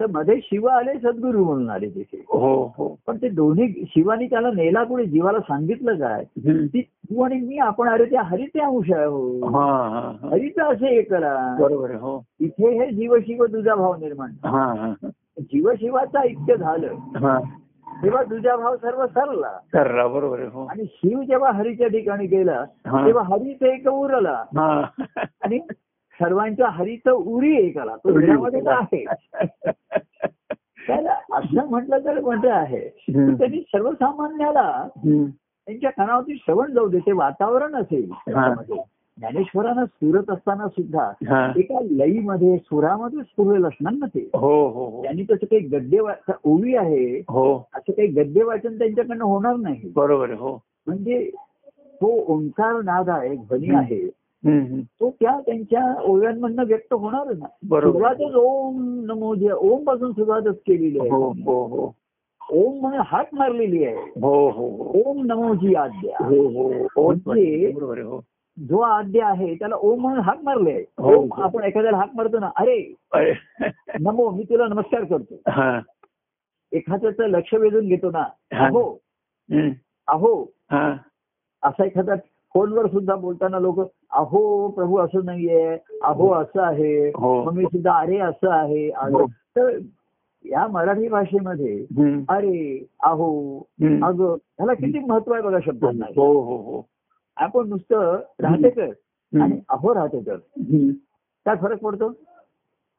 [0.01, 2.25] तर मध्ये शिव आले सद्गुरू म्हणून आले तिथे.
[2.29, 2.99] हो हो.
[3.07, 6.25] पण ते दोन्ही शिवानी त्याला नेला पुढे जीवाला सांगितलं काय.
[6.67, 9.47] ती तू आणि मी आपण अरे त्या हरीचे अंश आहे हो.
[10.31, 11.57] हरीचं असे हे करा.
[11.97, 12.23] हो.
[12.41, 15.09] इथे हे जीव शिव तुझा भाव निर्माण हा हा
[15.41, 17.41] जीव शिवाचा ऐक्य झालं.
[18.03, 22.63] तेव्हा तुझा भाव सर्व सरला करा बरोबर आहे हो आणि शिव जेव्हा हरीच्या ठिकाणी गेला
[22.87, 23.07] हा.
[23.07, 24.69] तेव्हा हरीचं एक उरला हा
[25.43, 25.59] आणि
[26.21, 29.05] सर्वांच्या हरीचं उरी एक आला तो तर आहे
[30.89, 33.35] तर असं म्हटलं तर म्हणतं आहे हम्म.
[33.35, 35.25] त्यांनी सर्वसामान्याला हम्म.
[35.27, 38.77] त्यांच्या कानावरती श्रवण जाऊ दे ते वातावरण असेल त्याच्यामध्ये.
[39.21, 41.53] ज्ञानेश्वरानं सुरत असताना सुद्धा हा.
[41.57, 44.31] एका लईमध्ये सुरामध्ये स्फुरलेलं असणार ना ते?
[44.35, 45.03] हो हो हो.
[45.03, 46.01] त्यांनी तसं काही गद्य
[46.45, 47.19] ओवी आहे.
[47.29, 47.69] हो.
[47.75, 49.93] असं काही गद्य वाचन त्यांच्याकडनं होणार नाही.
[49.97, 50.63] बरोबर हो.
[50.87, 51.31] म्हणजे
[51.83, 53.75] तो ओंकार नाद आहे ध्वनी.
[53.75, 54.09] आहे.
[55.01, 57.47] तो त्या त्यांच्या ओव्यांमधनं व्यक्त होणार ना.
[57.81, 61.43] सुरुवातच ओम नमो जे ओमपासून सुरुवातच केलेली हो आहे.
[61.43, 61.93] हो हो
[62.53, 63.97] ओम म्हणून हाक मारलेली आहे.
[63.97, 65.03] हो हो हो.
[65.05, 66.87] ओम नमोजी आद्या हो हो.
[66.97, 68.21] हो म्हणजे हो.
[68.59, 71.15] जो आद्य आहे त्याला ओम म्हणून हाक मारले हो.
[71.15, 72.79] ओम आपण एखाद्याला हाक मारतो ना अरे
[74.01, 75.79] नमो मी तुला नमस्कार करतो हा
[76.73, 78.23] एखाद्याचं लक्ष वेधून घेतो ना
[78.55, 78.67] हा.
[78.67, 78.99] अहो.
[80.09, 80.89] अहो हा
[81.63, 82.15] असा एखादा
[82.55, 87.43] फोनवर सुद्धा बोलताना लोक अहो प्रभू असं नाहीये अहो असं आहे हो.
[87.45, 88.87] मग मी सुद्धा अरे असं आहे.
[88.89, 89.27] हो.
[89.57, 89.79] तर
[90.45, 91.77] या मराठी भाषेमध्ये.
[92.29, 93.59] अरे अहो.
[94.03, 96.87] अगं ह्याला किती महत्त्व आहे बघा शब्दांना हो हो हो
[97.37, 99.43] आपण नुसतं राहतेकर हम्म.
[99.43, 100.91] आणि अहो राहतेकर हम्म.
[101.47, 102.13] काय फरक पडतो?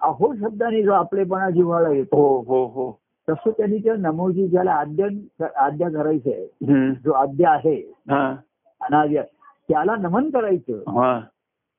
[0.02, 2.91] अहो शब्दाने जो आपलेपणा जिव्हाळा येतो हो हो हो.
[3.30, 5.08] तसं त्यांनी त्या नमोजी ज्याला आद्य
[5.56, 6.93] आद्या करायचं आहे.
[7.04, 7.76] जो आद्य आहे
[8.10, 8.36] हा.
[8.82, 9.21] अनाद्य
[9.69, 10.78] त्याला नमन करायचं.
[10.88, 11.19] हा.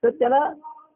[0.03, 0.39] तर त्याला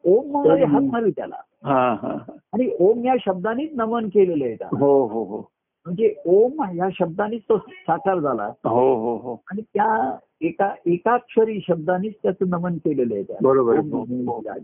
[0.05, 1.37] ओम म्हणणारे हात मारले त्याला.
[1.65, 2.17] हा हा
[2.53, 4.77] आणि ओम या शब्दानेच नमन केलेलं आहे.
[4.81, 5.52] हो हो हो.
[5.87, 8.45] म्हणजे ओम या शब्दानेच तो साकार झाला.
[8.65, 9.43] हो हो हो.
[9.51, 13.25] आणि त्या एका एकाक्षरी शब्दानेच त्याचं नमन केलेलं आहे.
[13.43, 13.77] बरोबर.
[13.77, 14.61] आहे.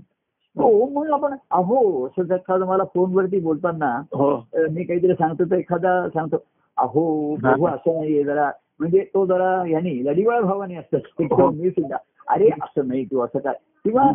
[0.57, 4.37] ओम म्हणून आपण अहो असं एखादं मला फोनवरती बोलताना हो.
[4.71, 6.37] मी काहीतरी सांगतो तर एखादा सांगतो
[6.77, 8.51] अहो प्रभू असं नाहीये जरा.
[8.81, 10.99] म्हणजे तो जरा यांनी लढीवाळ भावाने असतं.
[11.23, 11.51] हो.
[11.51, 11.97] मी सुद्धा
[12.29, 13.55] अरे असं नाही तू असं काय
[13.85, 14.11] किंवा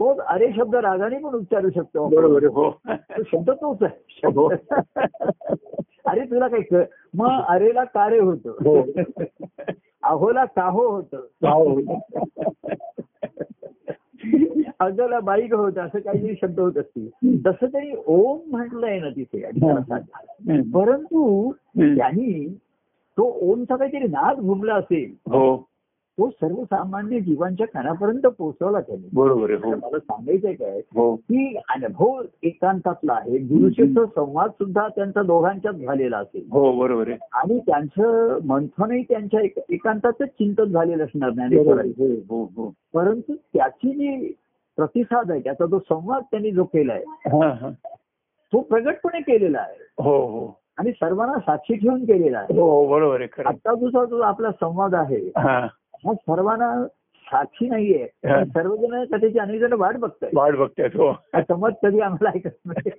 [0.00, 2.08] तो अरे शब्द रागाने पण उच्चारू शकतो.
[2.08, 2.70] बरोबर हो.
[3.18, 4.26] शब्द तोच आहे.
[4.26, 4.52] हो.
[6.04, 6.84] अरे तुला काय
[7.14, 8.30] मग अरेला कारे हो.
[8.30, 9.22] होत
[10.02, 11.14] अहोला काहो होत.
[14.80, 17.08] अगला बाईक होत असं काहीतरी शब्द होत असतील.
[17.46, 19.40] तसं तरी ओम म्हटलंय ना तिथे.
[20.74, 22.58] परंतु त्यांनी
[23.16, 25.14] तो ओमचा काहीतरी नाद घुमला असेल.
[25.26, 25.69] हो.
[26.20, 29.08] तो सर्वसामान्य जीवांच्या कानापर्यंत पोहोचवला त्याने.
[29.12, 29.70] बरोबर आहे हो.
[29.70, 31.16] मला सांगायचंय काय हो.
[31.16, 33.38] की अनुभव एकांतातला आहे.
[33.38, 36.46] गुरुशिष्य संवाद सुद्धा त्यांचा दोघांच्यात झालेला असेल.
[36.50, 37.16] हो बरोबर आहे.
[37.32, 41.30] आणि त्यांचं मंथनही त्यांच्या एक- एकांतातच चिंतन झालेलं असणार.
[41.78, 42.14] आहे.
[42.14, 42.74] हो हो.
[42.94, 44.32] परंतु त्याची जी
[44.76, 47.02] प्रतिसाद आहे त्याचा जो संवाद त्यांनी जो केलाय.
[48.52, 50.02] तो प्रगटपणे केलेला आहे.
[50.02, 50.60] हो हो.
[50.78, 52.60] आणि सर्वांना साक्षी ठेवून केलेला आहे.
[52.60, 55.30] हो बरोबर आहे आता दुसरा जो आपला संवाद आहे
[56.06, 56.68] हा सर्वांना
[57.32, 58.02] साक्षी नाहीये.
[58.28, 58.44] हा.
[58.44, 61.10] सर्वजण त्याची अनेक जण वाट बघताय वाट बघतायत हो.
[61.10, 62.90] हा संवाद कधी आम्हाला ऐकत नाही.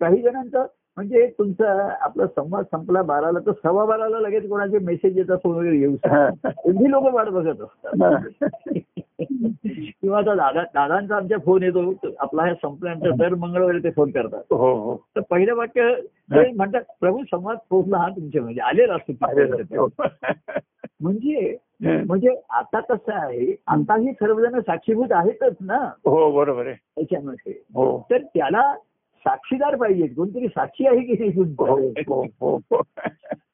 [0.00, 5.38] काही जणांचं म्हणजे तुमचा आपला संवाद संपला बाराला तर सव्वा बाराला लगेच कोणाचे मेसेज येतात
[5.42, 6.28] फोन वगैरे येऊ हा.
[6.66, 8.02] एवढी लोक वाट बघत असतात.
[8.02, 8.16] हा.
[10.02, 12.14] किंवा आता दादा दादांचा आमच्या फोन येतो.
[12.18, 14.42] आपला हे संपल्यानंतर दर मंगळवारी ते फोन करतात.
[14.50, 14.96] हो हो.
[15.16, 15.94] तर पहिलं वाक्य
[16.30, 19.88] म्हणतात प्रभू संवाद पोहोचला हा तुमच्या म्हणजे आलेला असतो हो.
[21.00, 25.78] म्हणजे म्हणजे आता कसं आहे आताही सर्वजण साक्षीभूत आहेतच ना.
[26.04, 26.74] हो बरोबर आहे.
[26.74, 27.52] त्याच्यामध्ये.
[27.74, 28.06] हो.
[28.10, 28.74] तर त्याला
[29.24, 31.74] साक्षीदार पाहिजेत कोणतरी साक्षी आहे की नाही हो
[32.08, 32.82] हो हो हो.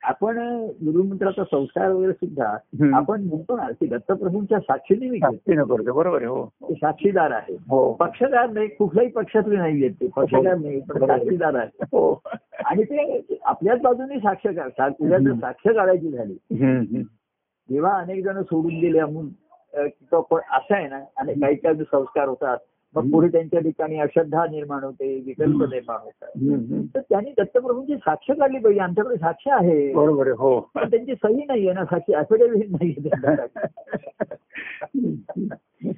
[0.02, 0.38] आपण
[0.84, 2.56] गुरुमंत्राचा संस्कार वगैरे सुद्धा.
[2.94, 6.48] आपण म्हणतो ना की दत्तप्रभूंच्या साक्षीने मी करतो बरोबर आहे हो.
[6.72, 7.54] साक्षीदार आहे.
[7.54, 7.92] हो.
[7.92, 10.06] पक्षकार नाही कुठल्याही पक्षातले नाही आहेत ते.
[10.16, 11.06] पक्षकार नाही पण.
[11.06, 12.22] साक्षीदार आहे हो.
[12.64, 17.02] आणि ते आपल्याच बाजूने साक्ष साक्ष काढायची झाली.
[17.70, 19.28] जेव्हा अनेक जण सोडून गेले म्हणून
[20.50, 22.58] असं आहे ना आणि काही काही संस्कार होतात.
[22.96, 26.28] मग पुढे त्यांच्या ठिकाणी अश्रद्धा निर्माण होते विकल्प निर्माण होतात.
[26.94, 28.80] तर त्यांनी दत्तप्रभूंची साक्ष काढली पाहिजे.
[28.80, 29.92] आमच्याकडे साक्ष आहे.
[29.92, 30.60] बरोबर हो.
[30.74, 33.10] पण त्यांची सही नाहीये ना साक्षी अफिडेव्हिट नाहीये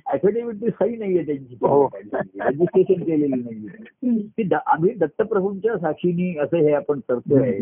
[0.07, 1.55] अफिडेव्हिटची सही नाहीये त्यांची.
[1.55, 1.91] हो.
[2.41, 7.59] रजिस्ट्रेशन केलेली नाहीये ती आम्ही दत्तप्रभूंच्या साक्षीनी असं हे आपण करतोय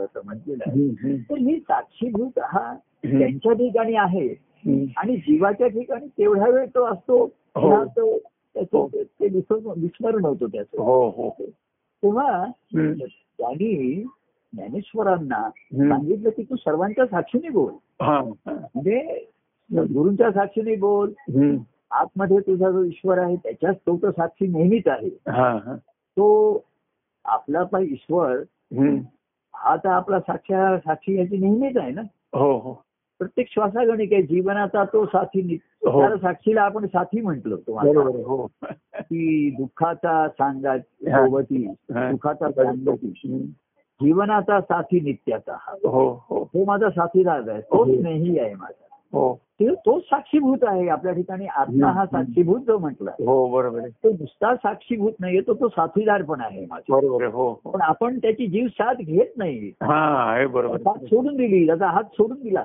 [0.00, 1.16] असं म्हटलेलं आहे.
[1.16, 2.74] तर ही साक्षीभूत हा
[3.04, 4.49] त्यांच्या ठिकाणी आहे.
[4.96, 7.24] आणि जीवाच्या ठिकाणी तेवढा वेळ तो असतो
[7.56, 7.84] हो.
[7.84, 7.84] तेव्हा
[8.54, 12.44] तो विस्मरण होतं त्याचं हो हो तेव्हा.
[12.74, 14.02] त्यांनी
[14.52, 15.48] ज्ञानेश्वरांना.
[15.72, 18.52] सांगितलं की तू सर्वांच्या साक्षीने बोल हा हा.
[18.52, 19.26] म्हणजे
[19.70, 21.12] गुरूंच्या साक्षीने बोल.
[21.90, 25.74] आतमध्ये तुझा जो ईश्वर आहे त्याच्याच तो तर साक्षी नेहमीच आहे हा हा
[26.16, 26.26] तो
[27.24, 28.36] आपला पण ईश्वर.
[29.54, 32.02] हा तर आपला साक्षा साक्षी याची नेहमीच आहे ना
[32.34, 32.82] हो हो
[33.20, 36.00] प्रत्येक श्वासागणिक आहे जीवनाचा तो साथी नि- हो.
[36.00, 38.46] त्याला साक्षीला आपण साथी म्हंटल तुम्हाला हो
[38.94, 40.78] की दुःखाचा सांगा.
[40.78, 41.66] सोबती.
[41.90, 43.38] सुखाचा सांगती.
[44.00, 47.94] जीवनाचा साथी नित्याचा हा हो तो माझा साथीदार आहे तोच हो.
[47.94, 49.40] स्नेही आहे माझा हो.
[49.60, 50.88] ते- तोच साक्षीभूत आहे.
[50.88, 52.04] आपल्या ठिकाणी आत्मा हा.
[52.06, 53.10] साक्षीभूत जो म्हटला.
[53.10, 57.70] हो बरोबर तो नुसता साक्षीभूत नाहीये तो तो साथीदार पण आहे बरोबर हो हो.
[57.70, 59.72] पण आपण त्याची जीव साथ घेत नाही.
[59.82, 60.76] हा आहे बरोबर.
[60.76, 61.06] साथ आहे.
[61.06, 62.62] सोडून दिली त्याचा हात सोडून दिला.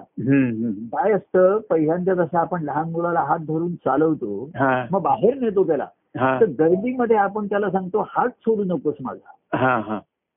[0.98, 4.50] काय असतं पहिल्यांदा जसं आपण लहान मुलाला हात धरून चालवतो
[4.92, 5.86] मग बाहेर नेतो त्याला.
[6.40, 9.32] तर गर्दीमध्ये आपण त्याला सांगतो हात सोडू नकोस माझा.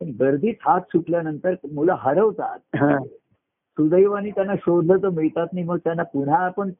[0.00, 2.58] पण गर्दीत हात सुटल्यानंतर मुलं हरवतात.
[3.78, 6.70] सुदैवाने त्यांना शोधलं तर मिळतात नाही मग त्यांना पुन्हा आपण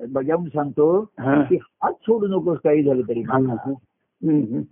[0.00, 1.00] बजावून सांगतो.
[1.48, 3.22] की हात सोडू नकोस काही झालं तरी.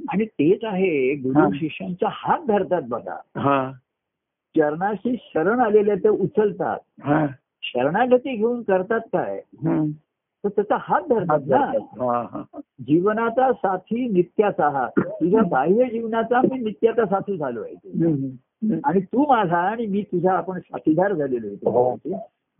[0.09, 1.15] आणि तेच आहे.
[1.15, 3.17] गुरु शिष्यांचा हात धरतात बघा
[4.57, 6.79] चरणाशी शरण आलेले ते उचलतात
[7.63, 9.41] शरणागती घेऊन करतात काय.
[10.45, 12.43] तर त्याचा हात धरतात ना.
[12.81, 17.75] जीवनाचा साथी नित्याचा हा तुझ्या बाह्य जीवनाचा मी नित्याचा साथी झालो आहे.
[18.85, 21.97] आणि तू माझा आणि मी तुझा आपण साथीदार झालेलो हो.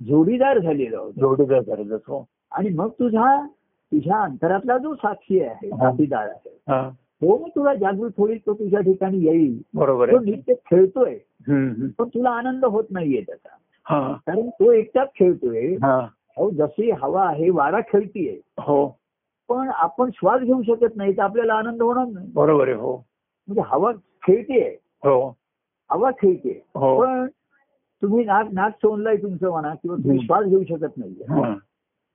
[0.01, 2.29] जोडीदार झालेलो आहोत जोडीदार करायचं हो.
[2.53, 3.47] आणि मग तुझा
[3.93, 5.69] तुझ्या अंतरातला जो साक्षी आहे.
[5.71, 6.91] साथीदार आहे हा.
[6.91, 9.63] तो तुला जागृत होईल तो तुझ्या ठिकाणी येईल.
[9.75, 11.15] बरोबर तो नित्य खेळतोय.
[11.99, 13.57] पण तुला आनंद होत नाहीये त्याचा.
[13.85, 14.13] हा.
[14.13, 15.67] कारण तो एकटाच खेळतोय.
[15.67, 16.07] हा.
[16.53, 18.41] जशी हवा आहे वारा खेळतीये.
[18.59, 18.99] हो.
[19.49, 22.31] पण आपण श्वास घेऊ शकत नाही तर आपल्याला आनंद होणार नाही.
[22.35, 22.97] बरोबर आहे हो.
[23.49, 23.93] म्हणजे हवा
[24.27, 24.77] खेळतीये.
[25.05, 25.37] हो.
[25.93, 27.01] हवा खेळते हो.
[27.01, 27.27] पण
[28.03, 30.27] तुम्ही नाक नाक सोडलाय तुमचं म्हणा किंवा तुम्ही हम्म.
[30.27, 31.55] श्वास घेऊ शकत नाही हा.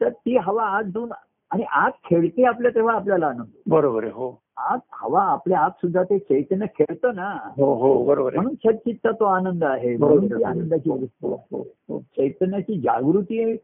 [0.01, 1.09] तर ती हवा आत जाऊन
[1.51, 3.45] आणि आत खेळते आपल्या तेव्हा आपल्याला आनंद.
[3.67, 4.41] बरोबर आहे हो.
[4.57, 7.29] आत हवा आपल्या आत सुद्धा ते चैतन्य खेळतं ना.
[7.57, 8.41] हो हो बरोबर आहे.
[8.41, 9.97] म्हणून सच्चितचा तो आनंद आहे.
[9.97, 10.43] म्हणून आहे.
[10.43, 11.99] आनंदाची हो, गोष्ट आहे.
[11.99, 13.55] चैतन्याची जागृती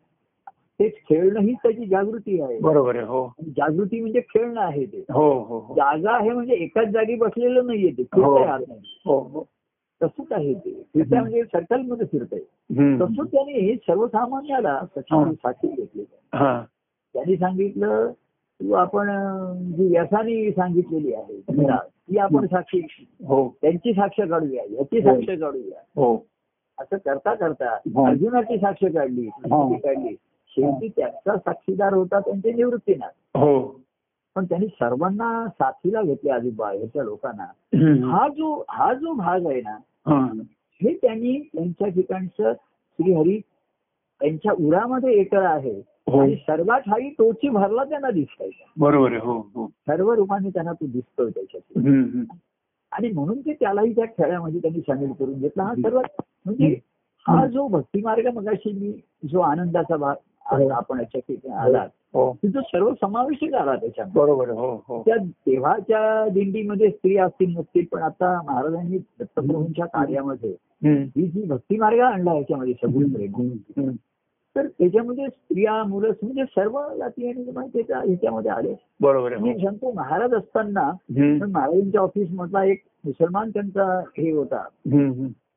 [0.80, 2.60] तेच खेळणं ही त्याची जागृती आहे.
[2.60, 3.28] बरोबर आहे हो.
[3.48, 5.04] जागृती म्हणजे खेळणं आहे ते.
[5.14, 8.02] हो हो जागा आहे म्हणजे एकाच जागी बसलेलं नाहीये ते.
[9.06, 9.46] हो.
[10.04, 10.74] तसंच आहे ते.
[10.94, 12.40] फिरतंय म्हणजे सर्कलमध्ये फिरतंय.
[12.78, 13.06] हम्म.
[13.06, 15.32] तसंच त्यांनी सर्वसामान्याला हा.
[15.32, 16.06] साक्षी घेतली.
[16.34, 16.64] हा.
[17.14, 18.12] त्यांनी सांगितलं
[18.62, 19.10] तू आपण
[19.76, 21.40] जी व्यसानी सांगितलेली आहे
[22.10, 23.58] ती आपण साक्षी हो.
[23.62, 25.14] त्यांची साक्ष काढूया याची हो.
[25.14, 25.80] साक्ष काढूया.
[25.96, 26.26] हो.
[26.80, 28.08] असं करता करता हा.
[28.10, 30.16] अर्जुनाची साक्ष काढली कृष्णाची काढली.
[30.48, 33.80] शेवटी त्यांचा साक्षीदार होता त्यांचे निवृत्तीनाथ हो.
[34.36, 37.44] पण त्यांनी सर्वांना साथीला घेतले आधी बाहेरच्या लोकांना.
[38.12, 40.20] हा जो हा जो भाग आहे ना हा.
[40.82, 40.94] हे.
[40.94, 42.54] त्यांनी त्यांच्या ठिकाणचं
[43.00, 43.40] श्रीहरी
[44.22, 45.82] त्यांच्या उरामध्ये एकळ आहे.
[46.08, 46.20] हो.
[46.20, 49.20] आणि सर्वात ठाई तोची भरला त्यांना दिसतायचा बरोबर आहे.
[49.20, 49.68] हो हो.
[49.68, 51.80] सर्व रूपाने त्यांना तो दिसतोय त्याच्यात.
[52.92, 55.64] आणि म्हणून ते त्यालाही त्या खेळामध्ये त्यांनी सामील करून घेतला.
[55.64, 56.80] हा सर्वात म्हणजे
[57.28, 57.46] हा.
[57.48, 58.92] जो भक्ती मार्ग मगाशी मी
[59.28, 61.78] जो आनंदाचा भाग आज आपण याच्या ठिकाणी
[62.14, 62.34] हो.
[62.46, 64.22] तो सर्व समावेशक आला त्याच्यामध्ये.
[64.22, 65.02] बरोबर हो हो.
[65.02, 70.56] त्या तेव्हाच्या दिंडीमध्ये स्त्री असतील नसतील पण आता महाराजांनी दत्तप्रभूंच्या कार्यामध्ये.
[70.86, 73.90] ही जी भक्ती मार्ग आणला याच्यामध्ये हम्म.
[74.56, 78.74] तर त्याच्यामध्ये स्त्रिया मुलं म्हणजे सर्व जाती आणि त्याच्या ह्याच्यामध्ये आले.
[79.02, 79.54] बरोबर मी.
[79.54, 80.92] सांगतो महाराज असताना
[81.52, 84.64] महाराजांच्या ऑफिस मधला एक मुसलमान त्यांचा हे होता.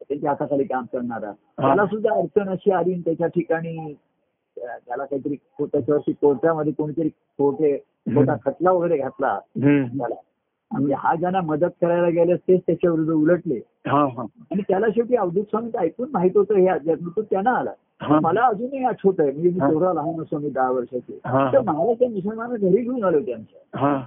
[0.09, 1.33] त्यांच्या हाताखाली काम करणारा.
[1.33, 3.95] त्याला सुद्धा अडचण अशी आली आणि त्याच्या ठिकाणी
[4.59, 7.77] त्याला काहीतरी त्याच्यावरती कोर्टामध्ये कोणीतरी कोर्टे
[8.15, 9.39] खोटा खटला वगैरे घातला.
[9.99, 10.15] त्याला.
[10.73, 13.61] म्हणजे हा ज्यांना मदत करायला गेले तेच त्याच्या विरुद्ध उलटले.
[14.51, 17.73] आणि त्याला शेवटी अवधूत स्वामी ऐकून माहीत होतं हे अध्यात्म तो त्यांना आला.
[18.23, 19.59] मला अजूनही आठवत आहे म्हणजे मी.
[19.59, 21.19] तेवढा लहान असतो मी दहा वर्षाचे.
[21.25, 24.03] तर मला त्या मुसलमाना घरी घेऊन आलो त्यांच्या हा.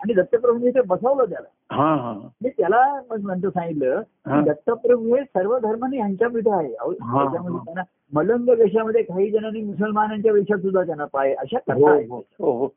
[0.00, 1.74] आणि दत्तप्रभूंनी ते बसवलं त्याला.
[1.74, 2.28] हा हा.
[2.42, 4.02] मी त्याला नंतर सांगितलं
[4.44, 6.74] दत्तप्रभू हे सर्व धर्माने ह्यांच्यामध्ये आहे.
[6.74, 7.58] अहो, हा, त्याच्यामध्ये.
[7.64, 7.82] त्यांना
[8.12, 12.10] मलंग वेशामध्ये काही जणांनी मुसलमानांच्या वेशात सुद्धा त्यांना पाय अशा हो कथा आहेत.
[12.10, 12.68] हो हो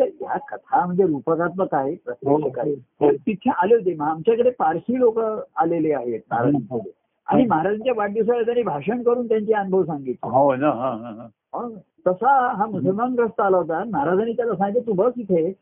[0.00, 3.94] तर या कथा म्हणजे रूपकात्मक आहे प्रत्यक्ष आहे तिथे आले होते.
[3.94, 5.18] मग आमच्याकडे पारशी लोक
[5.56, 10.28] आलेले आहेत आणि महाराजांच्या वाढदिवसाला त्यांनी भाषण करून त्यांचे अनुभव सांगितले.
[10.28, 11.78] हो ना.
[12.06, 13.82] तसा हा मुसलमान ग्रस्त आला होता.
[13.92, 15.52] महाराजांनी त्याला सांगितलं तू बस इथे.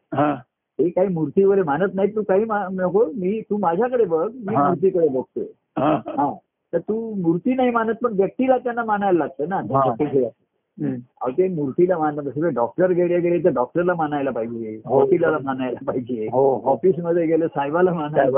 [0.81, 4.55] हा हे काही मूर्ती वगैरे मानत नाही तू काही नको मी तू माझ्याकडे बघ मी
[4.55, 4.69] हा.
[4.69, 5.45] मूर्तीकडे बघतोय.
[5.79, 5.95] हा.
[5.95, 6.35] हा.
[6.73, 9.57] तर तू मूर्ती नाही मानत पण व्यक्तीला त्यांना मानायला लागतं ना.
[9.57, 9.95] हा.
[9.95, 14.81] त्याच्या ते मूर्तीला मानलं सगळे डॉक्टर गेले गेले तर डॉक्टरला मानायला पाहिजे.
[14.85, 15.01] हो.
[15.01, 16.29] वकिलाला मानायला पाहिजे.
[16.33, 16.71] हो हो.
[16.71, 18.31] ऑफिसमध्ये गेले साहेबाला मानायला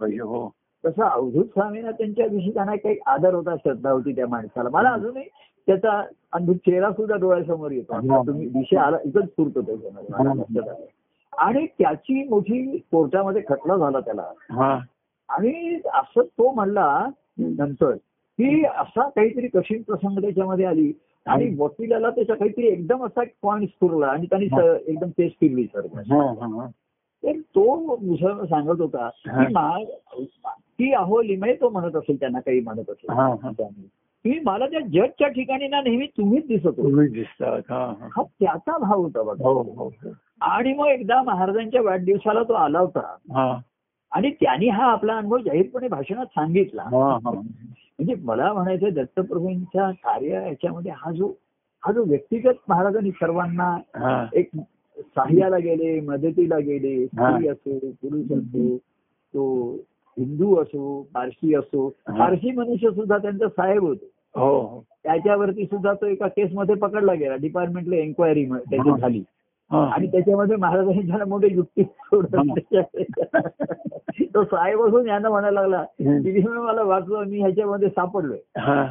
[0.00, 0.20] पाहिजे.
[0.20, 0.50] हो.
[0.86, 4.68] तसं अवधूत स्वामींना त्यांच्याविषयी त्यांना काही आदर होता श्रद्धा होती त्या माणसाला.
[4.72, 5.24] मला अजूनही
[5.66, 7.94] त्याचा अद्भुत चेहरा सुद्धा डोळ्यासमोर येतो.
[7.94, 8.22] हा.
[8.26, 10.72] तुम्ही विषय आला इथंच पुरतो त्याच्यामध्ये.
[11.40, 14.24] आणि त्याची मोठी कोर्टामध्ये खटला झाला त्याला.
[14.50, 14.78] हा.
[15.28, 17.90] आणि असं तो म्हणला नंतर
[18.38, 20.92] की असा काहीतरी कठीण प्रसंग त्याच्यामध्ये आली.
[21.26, 24.48] आणि वकिलाला त्याच्या काहीतरी एकदम असा पॉईंट स्फुरला आणि त्यांनी
[24.92, 27.94] एकदम तेच फिरली सर तर तो
[28.46, 29.08] सांगत होता.
[30.78, 33.10] की अहो लिमय तो म्हणत असेल त्यांना काही म्हणत असेल.
[33.10, 33.50] हा हा.
[33.58, 33.88] त्यांनी.
[34.24, 36.80] की मला त्या जजच्या ठिकाणी ना नेहमी तुम्हीच दिसत
[37.12, 39.48] दिसतात हा त्याचा भाव होता बघा.
[39.48, 40.10] हो हो हो.
[40.40, 43.16] आणि मग एकदा महाराजांच्या वाढदिवसाला तो आला होता.
[43.32, 43.58] हा.
[44.12, 46.84] आणि त्यांनी हा आपला अनुभव जाहीरपणे भाषणात सांगितला.
[47.22, 51.32] म्हणजे मला म्हणायचं दत्तप्रभूंच्या कार्य याच्यामध्ये हा जो
[51.82, 54.50] हा जो व्यक्तिगत महाराजांनी सर्वांना एक
[54.98, 58.76] सहाय्याला गेले मदतीला गेले स्त्री असो पुरुष असो
[59.34, 59.76] तो
[60.18, 61.88] हिंदू असो पारशी असो.
[61.88, 64.10] पारशी मनुष्य सुद्धा त्यांचा साहेब होते.
[64.34, 64.84] हो.
[65.02, 69.00] त्याच्यावरती सुद्धा तो एका केसमध्ये पकडला गेला डिपार्टमेंटला एन्क्वायरी त्याची.
[69.00, 69.22] झाली.
[69.70, 71.82] आणि त्याच्यामध्ये महाराजांनी त्याला मोठे युक्ती
[74.24, 75.82] तो साहेब असून यांना म्हणायला लागला.
[75.82, 78.38] की "तुम्ही मला वाचलं मी ह्याच्यामध्ये सापडलोय.
[78.58, 78.86] हा.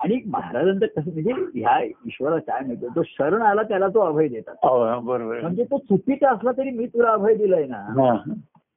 [0.00, 4.54] आणि महाराजांचं कसं म्हणजे ह्या ईश्वरा काय माहिती तो शरण आला त्याला तो अभय देतात.
[4.62, 5.40] हो हा, बरोबर.
[5.40, 8.16] म्हणजे तो चुकीचा असला तरी मी तुला अभय दिलाय ना.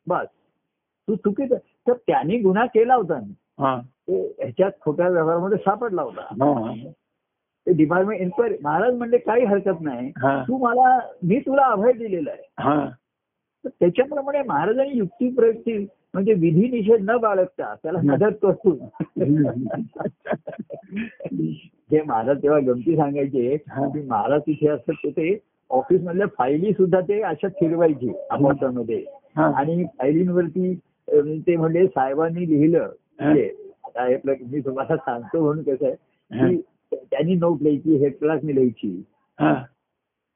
[0.07, 0.25] बस.
[1.07, 1.55] तू चुकीचा
[1.87, 3.19] तर त्यांनी गुन्हा केला होता.
[4.09, 6.27] ह्याच्यात खोट्या व्यवहारामध्ये सापडला होता.
[7.67, 10.11] ते डिपार्टमेंट एन्क्वायरी महाराज म्हणजे काही हरकत नाही.
[10.47, 12.43] तू मला मी तुला अभय दिलेला आहे.
[12.59, 12.89] हा.
[13.65, 18.77] तर त्याच्याप्रमाणे महाराजांनी युक्ती प्रयोग केली म्हणजे विधी निषेध न बाळगता त्याला मदत करून
[21.91, 23.57] जे महाराज तेव्हा गमती सांगायचे.
[23.57, 25.37] की महाराज तिथे असतात ते
[25.69, 29.03] ऑफिस मधल्या फायली सुद्धा ते अशा फिरवायची अपार्टमेंटमध्ये
[29.37, 29.51] हा.
[29.55, 30.73] आणि फायलींवरती
[31.07, 32.89] ते म्हणजे साहेबांनी लिहिलं.
[33.19, 33.49] म्हणजे
[33.85, 34.17] आता हे
[34.51, 36.55] मी तुम्हाला सांगतो म्हणून कसं आहे.
[36.55, 39.03] की त्यांनी नोट लिहायची हेड क्लासनी लिहायची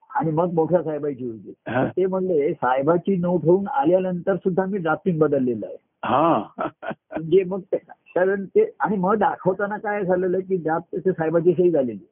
[0.10, 1.52] आणि मग मोठ्या साहेबाची होती.
[1.88, 7.60] ते म्हणले साहेबाची नोट होऊन आल्यानंतर सुद्धा मी ड्राफ्टिंग बदललेलं आहे हा म्हणजे मग
[8.16, 12.06] कारण ते आणि मग दाखवताना काय झालेलं की ड्राफ्ट साहेबाची सही झालेली.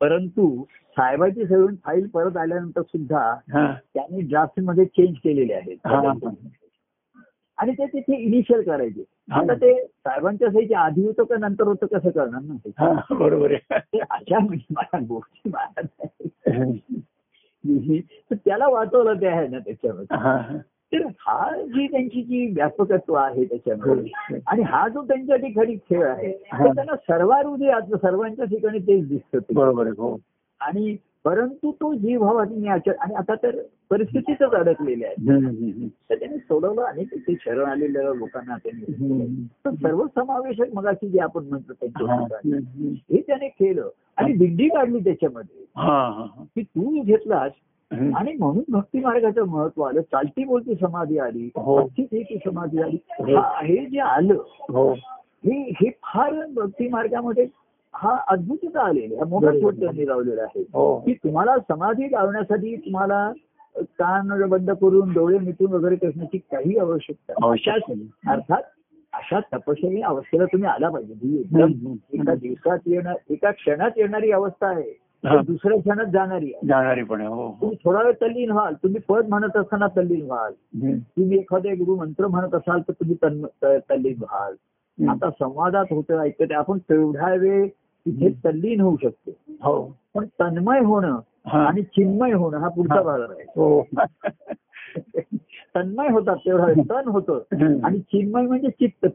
[0.00, 0.64] परंतु
[0.96, 3.34] साहेबाची सगळी फाईल परत आल्यानंतर सुद्धा
[3.94, 5.76] त्यांनी ड्राफ्टमध्ये चेंज केलेले आहेत.
[7.58, 9.40] आणि ते तिथे इनिशियल करायचे हा.
[9.40, 12.54] आता ते साहेबांच्या सहीच्या आधी होतं का नंतर होतं कसं करणार ना?
[12.78, 15.50] हा बरोबर आहे अशा म्हणजे मला गोष्टी.
[18.30, 20.56] तर त्याला वाचवलं ते आहे ना त्याच्यामध्ये हा, हा.
[20.92, 26.32] तर हा जी त्यांची जी व्यापकत्व आहे त्याच्यामध्ये आणि हा जो त्यांच्यासाठी खरी खेळ आहे
[26.52, 26.66] हा.
[26.66, 29.54] त्यांना सर्वारुधी आज सर्वांच्या ठिकाणी तेच दिसतं.
[29.54, 30.16] बरोबर हो
[30.60, 36.14] आणि परंतु तो जीव भावाने आचर आणि आता तर परिस्थितीतच अडकलेले आहे हम्म, हम्म, तर
[36.14, 39.46] त्यांनी सोडवलं आणि ते शरण आलेल्या लोकांना त्यांनी.
[39.64, 42.48] तर सर्वसमावेशक मगाशी जे आपण म्हणतो त्यांच्या.
[43.10, 45.64] हे त्याने केलं आणि दिंडी काढली त्याच्यामध्ये.
[46.54, 47.52] की तू घेतलास.
[47.90, 51.80] आणि म्हणून भक्ती मार्गाचं महत्त्व आलं चालती बोलती समाधी आली हो.
[51.98, 52.96] देती समाधी आली
[53.32, 54.92] हा- हे जे आलं हो
[55.46, 57.46] हे फार भक्ती मार्गामध्ये
[57.94, 59.50] हा अद्भुतता आलेला हा मोठा.
[59.52, 60.62] शोध त्यांनी लावलेला आहे
[61.06, 63.32] की तुम्हाला समाधी लावण्यासाठी तुम्हाला
[63.76, 67.32] कान बंद करून डोळे मिटून वगैरे करण्याची काही आवश्यकता.
[68.32, 68.62] अर्थात
[69.12, 71.94] अशा तपश्चर्य अवस्थेला तुम्ही आला पाहिजे ही एकदम हम्म.
[72.12, 74.92] एका दिवसात येणार एका क्षणात येणारी अवस्था आहे
[75.24, 79.28] दुसऱ्या क्षणात जाणारी आहे जाणारी पण हो हो तुम्ही थोडा वेळ तल्लीन व्हाल तुम्ही पद
[79.28, 80.52] म्हणत असताना तल्लीन व्हाल.
[81.00, 83.16] तुम्ही एखादे गुरु मंत्र म्हणत असाल तर तुम्ही
[83.90, 84.54] तल्लीन व्हाल.
[85.08, 89.30] आता संवादात होतं ऐकत आपण तेवढा वेळ तिथे तल्लीन होऊ शकतो
[89.62, 91.20] हो पण तन्मय होणं.
[91.44, 93.02] आणि चिन्मय होणं हा पुढचा.
[93.02, 93.44] भाग आहे.
[93.56, 93.86] हो.
[95.74, 96.64] तन्मय होतात तेवढा.
[96.64, 97.42] वेळ तन होतं.
[97.84, 99.06] आणि चिन्मय म्हणजे चित्त.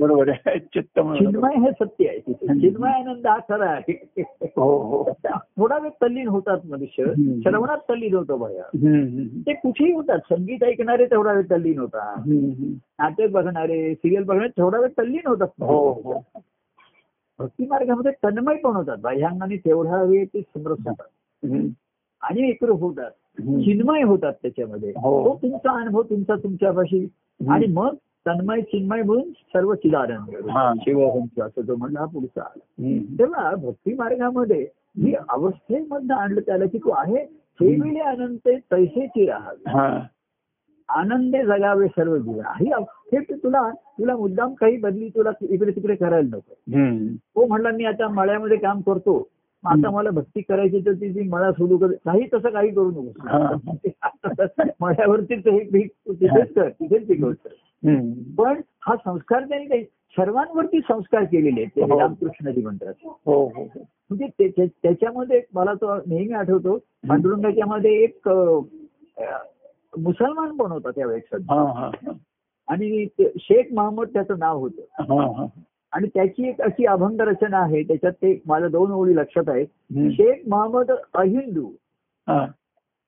[0.00, 0.58] बरोबर आहे.
[0.58, 1.18] चित्त म्हणून.
[1.18, 2.32] चिन्मय हे सत्य आहे.
[2.32, 4.22] चिन्मय आनंद हा खरा आहे.
[4.56, 5.12] हो हो.
[5.34, 7.04] थोडा वेळ तल्लीन होतात मनुष्य.
[7.42, 9.40] श्रवणात तल्लीन होतो हम्म.
[9.40, 10.18] ते कुठेही होतात.
[10.18, 12.18] संगीत ऐकणारे तेवढा वेळ तल्लीन होतात.
[12.18, 12.72] हम्म.
[12.72, 15.48] नाटक बघणारे सिरियल बघणारे थोडा वेळ तल्लीन होतात
[17.38, 18.96] भक्ती मार्गामध्ये तन्मय पण होतात.
[19.02, 21.06] बाह्यांगाने तेवढा वेळ ते समरस होतात.
[22.22, 23.10] आणि एकरूप होतात.
[23.40, 24.90] चिन्मय होतात त्याच्यामध्ये.
[24.90, 25.24] हो.
[25.24, 27.08] तो तुमचा अनुभव तुमचा तुमच्यापाशी.
[27.48, 27.94] आणि मग
[28.26, 30.48] तन्मय चिन्मय म्हणून सर्व चिदानंद.
[30.80, 32.60] शिवहंस असं जो म्हणला पुढचा आला.
[33.18, 37.24] तेव्हा भक्ती मार्गामध्ये ही अवस्थेमधनं आणलं त्याला की तू आहे.
[37.26, 39.70] ठेविले अनंत तैसेची राहावे.
[39.70, 40.02] हा.
[40.88, 42.72] आनंदे जगावे सर्व जीवन ही
[43.12, 46.54] ते तुला तुला मुद्दाम काही बदली तुला इकडे तिकडे करायला नको.
[47.10, 49.28] तो म्हणला मी आता मळ्यामध्ये काम करतो.
[49.64, 52.90] आता मला भक्ती करायची तर ती मळा सोडू कर काही तसं काही करू.
[52.90, 57.48] नको मळ्यावरतीच हे पीक तिथेच कर तिथेच पिकवत.
[58.38, 59.84] पण हा संस्कार त्यांनी काही
[60.16, 61.98] सर्वांवरती संस्कार केलेले आहेत ते हो.
[62.00, 63.64] रामकृष्णाजी म्हणतात हो हो हो.
[64.10, 66.76] म्हणजे त्याच्यामध्ये मला तो नेहमी आठवतो
[67.08, 68.28] पांडुरंगाच्या मध्ये एक
[69.98, 72.14] मुसलमान पण होता त्यावेळेस.
[72.68, 75.46] आणि शेख महम्मद त्याचं नाव होतं
[75.92, 79.66] आणि त्याची एक अशी अभंग रचना आहे त्याच्यात ते मला दोन ओळी लक्षात आहेत.
[80.12, 81.70] शेख महम्मद अहिंदू.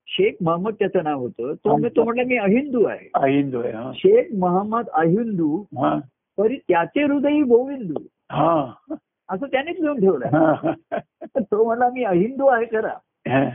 [0.08, 3.72] शेख महम्मद त्याचं नाव होतं तो मी तो म्हणला मी अहिंदू आहे हा, हिंदू आहे.
[3.94, 5.62] शेख महम्मद अहिंदू
[6.38, 8.02] तरी त्याचे हृदय गोविंदू
[8.32, 8.72] हा
[9.28, 10.72] असं त्यानेच लिहून ठेवलं.
[11.38, 12.94] तो म्हणला मी अहिंदू आहे खरा.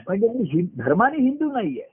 [0.08, 1.88] म्हणजे मी धर्माने हिंदू नाहीये.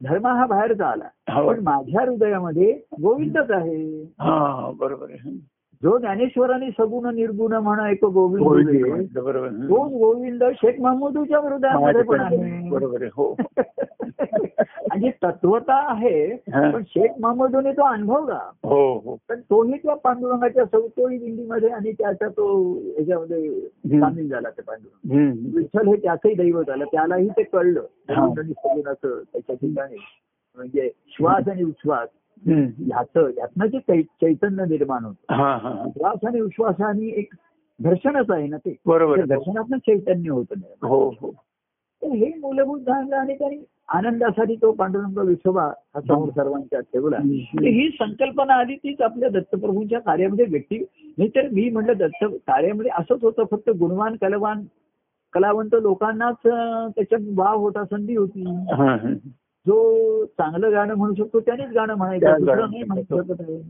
[0.00, 1.08] धर्म हा बाहेरचा आला.
[1.46, 4.04] पण माझ्या हृदयामध्ये गोविंदच आहे
[4.78, 5.30] बरोबर आहे
[5.82, 8.46] जो ज्ञानेश्वराने सगुण निर्गुण म्हणा एक गोविंद.
[9.68, 12.70] तोच गोविंद शेख महमूदच्या हृदयामध्ये पण आहे.
[12.70, 13.36] बरोबर आहे हो.
[14.92, 16.36] आणि तत्वता आहे.
[16.72, 19.16] पण शेख महमूदने तो अनुभवला हो हो.
[19.28, 23.60] पण तोही त्या पांडुरंगाच्या सवतोळी दिंडीमध्ये आणि त्याचा तो ह्याच्यामध्ये
[24.00, 25.30] सामील झाला ते पांडुरंग.
[25.56, 27.82] विठ्ठल हे त्याचंही दैवत आलं त्यालाही ते कळलं.
[28.10, 29.96] त्याच्या ठिकाणी
[30.56, 32.08] म्हणजे श्वास आणि उच्छ्वास.
[32.48, 35.34] ह्याचं ह्यातनं जे चैतन्य निर्माण होतं.
[35.34, 35.68] हा हा.
[35.68, 35.84] हा.
[35.88, 37.34] श्वास आणि उच्छ्वासाने एक
[37.82, 38.76] दर्शनच आहे ना ते.
[38.86, 39.24] बरोबर.
[39.24, 40.54] दर्शनातनं चैतन्य होतं.
[40.86, 41.34] हो हो.
[42.02, 43.56] हे मूलभूत जाणलं आणि त्यांनी
[43.88, 47.16] आनंदासाठी तो पांडुरंग विठोबा हा समोर सर्वांच्या ठेवला.
[47.68, 50.78] ही संकल्पना आली तीच आपल्या दत्तप्रभूंच्या कार्यामध्ये व्यक्ती.
[51.18, 54.62] नाही तर मी म्हटलं दत्त कार्यामध्ये असंच होतं फक्त गुणवान कलवान
[55.32, 56.36] कलावंत लोकांनाच
[56.94, 58.44] त्याच्यात वाव होता संधी होती.
[59.66, 62.82] जो चांगलं गाणं म्हणू शकतो त्यानेच गाणं म्हणायचं नाही.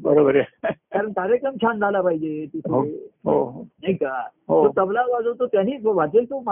[0.02, 0.72] बरोबर आहे.
[0.72, 2.72] कारण कार्यक्रम छान झाला पाहिजे तिथे.
[2.72, 2.84] हो
[3.24, 3.62] हो हो.
[3.62, 4.22] नाही का.
[4.48, 6.44] तो तबला वाजवतो त्यांनी वाजेल तो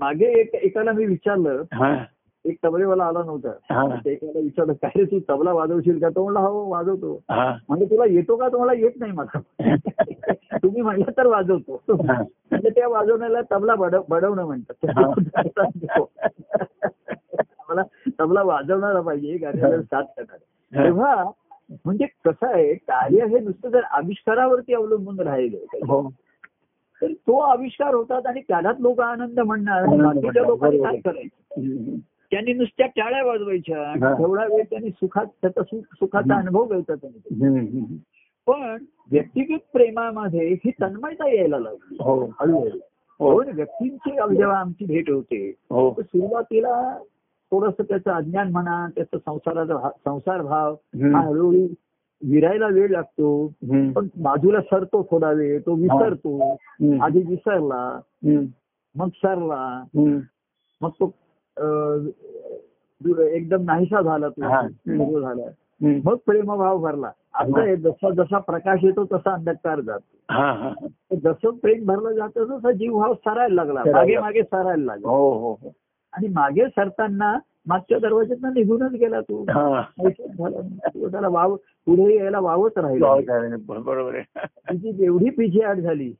[0.00, 1.62] मागे एक एकाला मी विचारलं.
[1.72, 2.04] हा.
[2.44, 3.96] एक तबलेवाला आला नव्हता.
[3.96, 6.08] ते एकाला विचारलं काय रे तू तबला वाजवशील का?
[6.08, 7.22] तो म्हणला हो वाजवतो.
[7.30, 8.48] म्हणजे तुला येतो का?
[8.48, 9.40] तुम्हाला येत नाही मला
[10.62, 11.80] तुम्ही म्हणलं तर वाजवतो.
[11.90, 14.74] म्हणजे त्या वाजवण्याला तबला बडव बडवणं म्हणतात.
[17.70, 17.82] मला
[18.20, 21.30] तबला वाजवणारा पाहिजे गाण्याला साथ करणार तेव्हा
[21.70, 25.56] म्हणजे कसं आहे कार्य हे नुसतं जर आविष्कारावरती अवलंबून राहिलं
[25.86, 26.10] हो.
[27.02, 29.84] तर तो आविष्कार होतात आणि त्यालाच लोक आनंद म्हणणार.
[29.86, 30.78] बाकीच्या लोकांनी.
[30.78, 31.96] काय करायचं.
[32.30, 33.90] त्यांनी नुसत्या टाळ्या वाजवायच्या.
[33.90, 34.00] आणि.
[34.00, 36.36] तेवढा वेळ त्यांनी सुखात त्याचा सुख सुखाचा.
[36.36, 37.96] अनुभव घ्यायचा त्यांनी.
[38.46, 41.96] पण व्यक्तिगत प्रेमामध्ये ही तन्मयता यायला लागली.
[42.00, 42.24] हो.
[42.40, 42.78] हळूहळू.
[43.18, 43.42] हो.
[43.54, 45.52] व्यक्तींची जेव्हा आमची भेट होते
[46.00, 46.98] सुरुवातीला
[47.52, 50.74] थोडस त्याचं अज्ञान म्हणा त्याचा संसाराचा संसार भाव.
[51.14, 51.66] हा हळूहळू
[52.22, 53.46] विरायला वेळ लागतो.
[53.92, 56.56] पण बाजूला सरतो थोडा वेळ तो विसरतो.
[57.02, 58.00] आधी विसरला.
[58.96, 59.82] मग सरला.
[60.80, 61.12] मग तो
[63.22, 65.50] एकदम नाहीसा झाला तो झाला.
[66.04, 72.44] मग प्रेमभाव भरला आता जसा जसा प्रकाश येतो तसा अंधकार जातो जसं प्रेम भरलं जातं
[72.44, 74.18] तसा जीवभाव सरायला लागला मागे.
[74.18, 75.72] मागे सरायला लागला हो हो हो
[76.12, 79.42] आणि मागे सरताना मागच्या दरवाज्यातनं निघूनच गेला तो.
[79.42, 79.82] हा.
[81.10, 83.06] त्याला वाव पुढे यायला वावच राहिला
[83.84, 86.12] बरोबर तिची जेवढी पिछेहाट झाली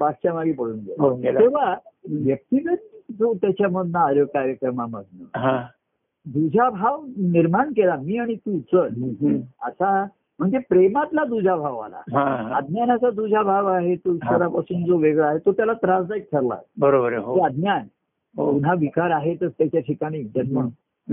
[0.00, 1.40] मागच्या मागे पळून गेला.
[1.40, 1.74] तेव्हा
[2.10, 5.24] व्यक्तिगत जो त्याच्यामधनं आलो कार्यक्रमामधनं
[6.26, 8.88] दुजा भाव निर्माण केला मी आणि तू चल.
[9.62, 10.06] असा
[10.38, 12.00] म्हणजे प्रेमातला दुजा भाव आला.
[12.56, 16.56] अज्ञानाचा तुझा भाव आहे तो ईश्वरापासून जो वेगळा आहे तो त्याला त्रासदायक ठरला.
[16.78, 17.44] बरोबर हो.
[17.44, 17.80] अज्ञान.
[18.36, 20.68] पुन्हा विकार आहेतच त्याच्या ठिकाणी जन्म.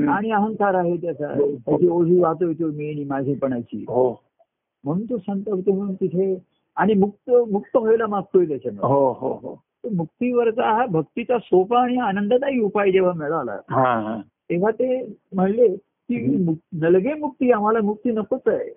[0.09, 1.27] आणि अहंकार आहे त्याचा.
[1.65, 3.85] त्याची ओझी वाहतोय तो मी आणि माझेपणाची.
[3.87, 4.23] हो.
[4.83, 6.43] म्हणून तो संत होतो म्हणून तिथे
[6.75, 9.63] आणि मुक्त मुक्त व्हायला मागतोय त्याच्यामध्ये हो हो हो.
[9.95, 13.57] मुक्तीवरचा हा भक्तीचा सोपा आणि आनंददायी उपाय जेव्हा मिळाला
[14.49, 18.71] तेव्हा ते म्हणले की नलगे मुक्ती आम्हाला मुक्ती नकोच आहे.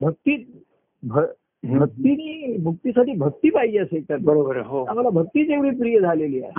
[0.00, 0.62] भक्ती.
[1.02, 4.16] भक्तीनी मुक्तीसाठी भक्ती पाहिजे असेल तर.
[4.16, 4.84] बरोबर हो.
[4.84, 6.52] आम्हाला भक्तीच एवढी प्रिय झालेली आहे.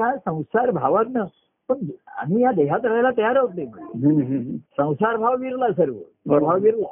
[0.00, 1.24] हा हा की ह्या संसार भावातनं
[1.68, 1.76] पण
[2.16, 3.66] आम्ही या देहात राहायला तयार आहोत नाही.
[4.58, 5.94] संसार भाव विरला सर्व.
[6.26, 6.86] भाव विरला.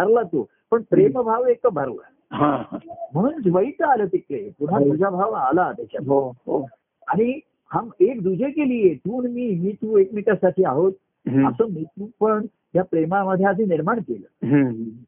[0.00, 2.78] हरला तो पण प्रेम भाव एक भरला हा हा.
[3.14, 4.84] म्हणून द्वैत आलं तिकडे पुन्हा हो.
[4.84, 6.66] तुझा भाव आला त्याच्यात हो हो
[7.08, 7.40] आणि
[7.72, 10.92] हम एक दुजे के लिए तू आणि मी मी तू एकमेकासाठी आहोत.
[11.28, 14.66] असं मी तू पण या प्रेमामध्ये आधी निर्माण केलं.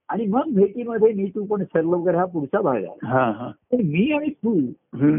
[0.08, 4.12] आणि मग भेटीमध्ये मी तू पण सरलो वगैरे हा पुढचा भाग हा हा पण मी
[4.12, 4.60] आणि तू.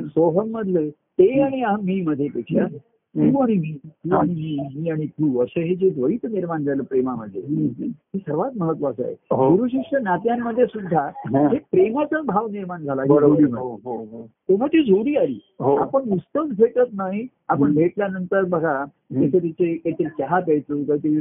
[0.07, 0.81] सोहम मधलं
[1.19, 2.65] ते आणि मी मध्ये पेक्षा
[3.15, 3.69] तू आणि मी
[4.15, 7.41] आणि मी मी आणि तू असं हे जे द्वैत निर्माण झालं प्रेमामध्ये.
[7.41, 9.49] हे सर्वात महत्वाचं आहे हो.
[9.55, 11.47] गुरु शिष्य नात्यांमध्ये सुद्धा हा.
[11.71, 13.01] प्रेमाचा भाव निर्माण झाला.
[13.01, 15.39] हो हो तेव्हा ती जोडी आली.
[15.61, 17.73] आपण नुसतंच भेटत नाही आपण.
[17.75, 21.19] भेटल्यानंतर बघा काहीतरी काहीतरी चहा प्यायचो काहीतरी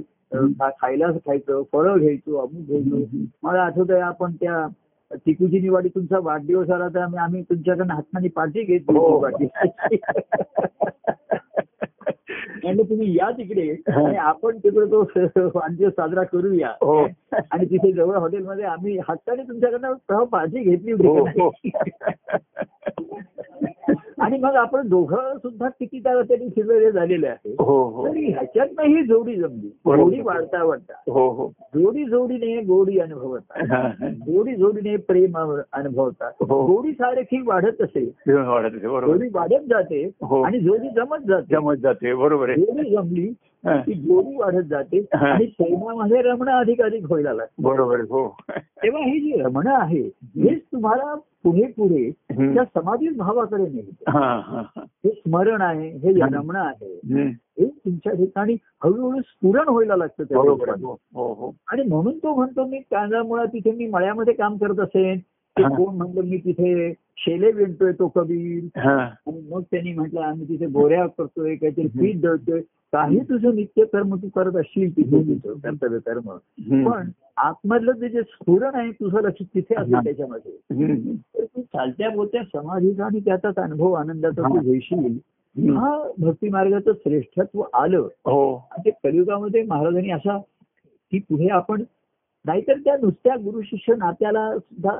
[0.82, 3.04] खायला खायचं फळं घ्यायचो अमुक घ्यायचो.
[3.42, 4.66] मला आठवत आहे आपण त्या
[5.14, 8.98] टिपूची निवाडी तुमचा वाढदिवस आला तर आम्ही तुमच्याकडनं हाताने पार्टी घेतली.
[12.64, 15.08] म्हणलं तुम्ही या तिकडे आणि आपण तिकडे तो
[15.54, 17.08] वाढदिवस साजरा करूया हो.
[17.50, 21.50] आणि तिथे जवळ हॉटेलमध्ये आम्ही हक्काने तुमच्याकडनं पार्टी घेतली होती हो.
[24.20, 27.56] आणि मग आपण दोघं सुद्धा किती तरी फिरलेले झालेले आहे.
[27.58, 28.08] हो हो.
[28.08, 29.68] तरी ह्याच्यात ही जोडी जमली.
[29.86, 30.92] जोडी वाढता वाढता.
[31.10, 33.88] हो जोडी जोडीने गोडी अनुभवता हा.
[34.12, 35.38] जोडी जोडीने प्रेम
[35.72, 36.66] अनुभवता हो.
[36.66, 38.04] जोडी सारखी वाढत असे.
[38.28, 40.10] जोडी वाढत जाते.
[40.44, 41.54] आणि जोडी जमत जाते.
[41.54, 43.32] जमत जाते बरोबर जोडी जमली
[43.66, 45.04] की जोडी वाढत जाते.
[45.12, 50.02] आणि प्रेमामध्ये रमणं अधिक अधिक व्हायला लागतं बरोबर हो तेव्हा ही जी रमणं आहे
[50.42, 52.10] हेच तुम्हाला पुढे पुढे.
[52.30, 54.62] त्या समाधीत भावाकडे नेते हा
[55.06, 56.94] स्मरण आहे हे रमणं आहे.
[57.58, 58.52] हे तुमच्या ठिकाणी
[58.84, 60.38] हळूहळू स्फुरण व्हायला लागतं त्या.
[60.38, 65.18] हो हो हो आणि म्हणून तो म्हणतो मी कांदामुळा तिथे मी मळ्यामध्ये काम करत असेन
[65.18, 65.35] ते.
[65.56, 70.66] कोण म्हणलं मी तिथे शेले विणतोय तो कबीर हा आणि मग त्यांनी म्हटलं आम्ही तिथे
[70.66, 71.86] गोऱ्या करतोय काहीतरी.
[71.90, 72.60] पीठ दळतोय
[72.92, 75.22] काही तुझं नित्य कर्म तू करत असशील तिथे
[75.54, 76.28] कर्तव्य कर्म.
[76.84, 79.74] पण आतमधलं ते जे स्फुरण आहे तुझं लक्ष तिथे.
[79.74, 80.52] असेल त्याच्यामध्ये.
[81.34, 84.62] तर तू चालत्या बोलत्या समाधीचा आणि त्याचाच अनुभव आनंदाचा तू हा.
[84.62, 85.18] घेशील.
[85.56, 90.38] हा भक्ती मार्गाचं श्रेष्ठत्व आलं हो आणि ते कलियुगामध्ये महाराजांनी असा
[91.12, 91.82] की पुढे आपण
[92.44, 94.90] नाहीतर त्या नुसत्या गुरु शिष्य नात्याला सुद्धा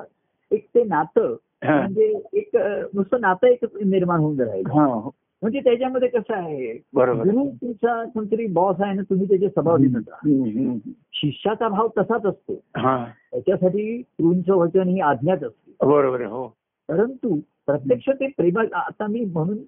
[0.51, 1.37] एक ते नातं.
[1.65, 2.51] म्हणजे एक
[2.95, 4.63] नुसतं नातं एक निर्माण होऊन राहील.
[5.43, 7.25] म्हणजे त्याच्यामध्ये कसं आहे बरोबर.
[7.29, 10.79] गुरु तुमचा कोणतरी बॉस आहे ना तुम्ही त्याचे हम्म, हम्म.
[11.13, 12.55] शिष्याचा भाव तसाच असतो.
[12.77, 13.07] हा.
[13.33, 15.87] त्याच्यासाठी गुरूंचं वचन ही आज्ञाच असते.
[15.87, 16.49] बरोबर हो.
[16.89, 19.59] परंतु प्रत्यक्ष ते प्रेमा आता मी म्हणून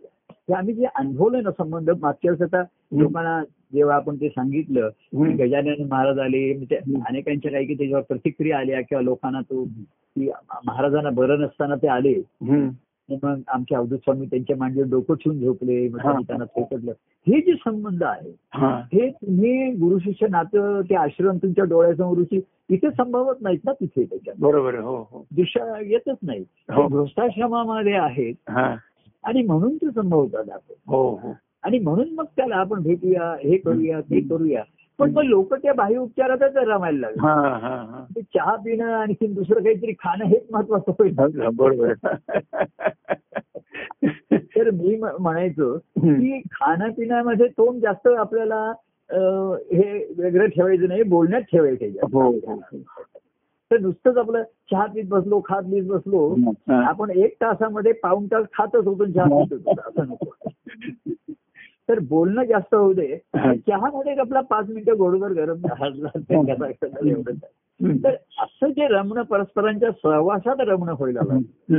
[0.53, 2.63] आम्ही जे अनुभवलं ना संबंध मागच्या वेळेस आता
[3.01, 3.43] लोकांना
[3.73, 5.33] जेव्हा आपण ते सांगितलं की.
[5.37, 6.77] गजानन महाराज आले म्हणजे.
[7.09, 10.31] अनेकांच्या काही की त्याच्यावर प्रतिक्रिया आल्या किंवा लोकांना तो की
[10.67, 12.15] महाराजांना बरं नसताना ते आले.
[13.09, 15.89] मग आमचे अवधूत स्वामी त्यांच्या मांडीवर डोकं ठेवून झोपले.
[15.89, 16.93] त्यांनी थोपटलं
[17.27, 22.41] हे जे संबंध आहे हा तुम्ही गुरु शिष्य नातं ते आश्रम तुमच्या डोळ्यासमोरची
[22.71, 24.75] इथे संभवत नाहीत ना तिथे त्याच्यात बरोबर.
[24.75, 26.45] हो हो दिशा येतच नाही.
[26.69, 28.75] गृहस्थाश्रमामध्ये आहेत हा
[29.25, 31.33] आणि म्हणून ते संभवतात आपण हो हो
[31.63, 34.63] आणि म्हणून मग त्याला आपण भेटूया हे करूया ते करूया.
[34.99, 37.21] पण मग लोक त्या बाह्य उपचारातच रमायला लागले.
[37.21, 38.05] हा हा हा.
[38.17, 41.15] ते चहा पिणं आणखी दुसरं काहीतरी खाणं हेच महत्वाचं होईल.
[41.49, 41.93] बरोबर.
[44.33, 45.79] तर मी म्हणायचो.
[45.79, 48.73] की खाण्यापिण्यामध्ये तोंड जास्त आपल्याला
[49.73, 52.15] हे वेगळं ठेवायचं नाही बोलण्यात ठेवायचं त्याच्यात.
[52.15, 52.61] हो हो
[53.71, 56.83] तर नुसतंच आपलं चहा पीत बसलो खात पीत बसलो हा.
[56.89, 59.81] आपण एक तासामध्ये पाऊण तास खातच होतो चहा पित होतो.
[59.81, 60.31] असं नको.
[61.89, 63.19] तर बोलणं जास्त होऊ दे.
[63.37, 63.55] हा.
[63.55, 65.67] चहामध्ये आपला पाच मिनिटं गोडगर गरम.
[67.85, 67.97] हम्म.
[68.05, 71.73] तर असं जे रमणं परस्परांच्या सहवासात रमणं व्हायला लागलं.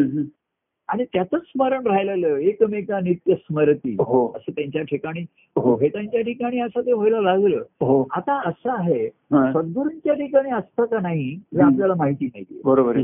[0.88, 3.94] आणि त्याच स्मरण राहिलेलं एकमेका नित्य स्मरती.
[3.94, 4.34] हो.
[4.36, 5.76] असं त्यांच्या ठिकाणी हो.
[5.76, 7.58] हे त्यांच्या ठिकाणी असं ते व्हायला लागलं.
[7.58, 8.08] हो.
[8.12, 9.52] आता असं आहे हा.
[9.54, 11.62] सद्गुरूंच्या ठिकाणी असतं का नाही हे.
[11.62, 12.62] आपल्याला माहिती नाही.
[12.66, 12.98] बरोबर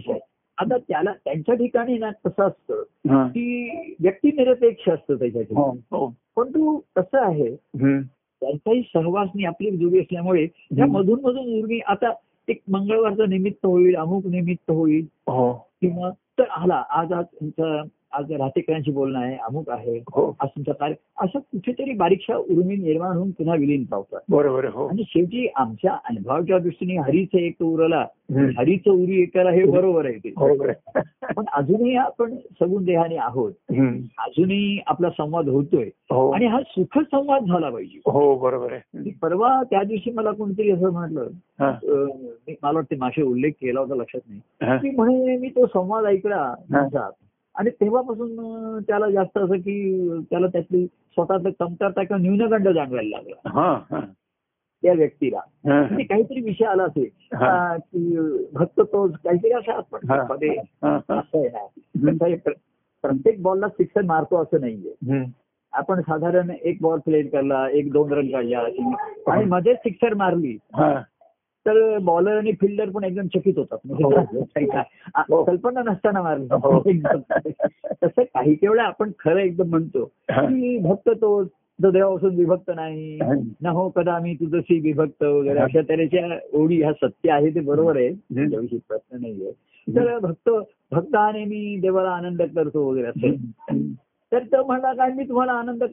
[0.57, 3.27] आता त्याला त्यांच्या ठिकाणी ना कसं असतं हा.
[3.27, 7.55] की व्यक्तिनिरपेक्ष असतं त्याच्या हो ठिकाणी हो पण तू कसं आहे.
[8.41, 10.85] त्यांचाही सहवासनी आपली जोडी असल्यामुळे त्या.
[10.85, 12.11] मधून मधून उर्मी आता
[12.47, 15.51] एक मंगळवारचं निमित्त होईल अमुक निमित्त होईल हो
[15.81, 17.81] किंवा तर आला आज आज तुमचा
[18.17, 20.35] आज राहतेकरांशी बोलणं आहे अमुक आहे हो.
[20.39, 24.19] आज तुमचा कार्य असं कुठेतरी बारीकशा उर्मी निर्माण होऊन पुन्हा विलीन पावतात.
[24.29, 24.87] बरोबर हो.
[24.87, 28.05] आणि शेवटी आमच्या अनुभवाच्या दृष्टीने हरीचं एक उरला.
[28.57, 30.29] हरीचं उरी एकाला हे बरोबर आहे ते.
[31.35, 33.51] पण अजूनही आपण सगुण देहाने आहोत.
[34.17, 35.89] अजूनही आपला संवाद होतोय.
[36.11, 36.31] हो.
[36.31, 37.99] आणि हा सुख संवाद झाला पाहिजे.
[38.05, 39.09] हो बरोबर आहे.
[39.21, 41.27] परवा त्या दिवशी मला कोणतरी असं म्हटलं
[41.61, 44.91] मला वाटते मागे उल्लेख केला होता लक्षात नाही.
[44.91, 46.53] म्हणे मी तो संवाद ऐकला
[47.57, 48.35] आणि तेव्हापासून
[48.87, 53.49] त्याला जास्त असं की त्याला त्यातली स्वतःचं कमतरता किंवा न्यूनगंड जाणवायला लागला.
[53.49, 53.99] हा, हा.
[54.83, 55.39] त्या व्यक्तीला.
[55.65, 57.35] म्हणजे काहीतरी विषय आला असेल
[57.77, 58.17] की
[58.53, 59.99] भक्त तो काहीतरी असं आपण
[63.01, 64.93] प्रत्येक बॉलला सिक्सर मारतो असं नाहीये.
[65.73, 68.59] आपण साधारण एक बॉल प्लेट करला एक दोन रन काढला
[69.31, 70.57] आणि मध्येच सिक्सर मारली.
[71.67, 73.77] तर बॉलर आणि फिल्डर पण एकदम चकित होतात.
[73.85, 74.69] म्हणजे
[75.15, 75.43] आ- हो.
[75.43, 76.23] कल्पना नसताना हो.
[76.23, 77.19] मारली एकदम.
[78.03, 80.11] तसं काही वेळा आपण खरं एकदम म्हणतो.
[80.31, 80.41] हा.
[80.41, 81.43] की भक्त तो
[81.79, 83.19] देवापासून विभक्त नाही.
[83.61, 87.95] न हो कदा मी तुझशी विभक्त वगैरे अशा तऱ्हेच्या ओढी ह्या सत्य आहे ते बरोबर
[87.95, 88.13] आहे.
[88.49, 89.51] त्याविषयी प्रश्न नाहीये.
[89.87, 90.49] तर भक्त
[90.91, 93.31] भक्ताने मी देवाला आनंद करतो वगैरे असं.
[94.31, 95.83] तर तो म्हणला काय मी तुम्हाला आनंद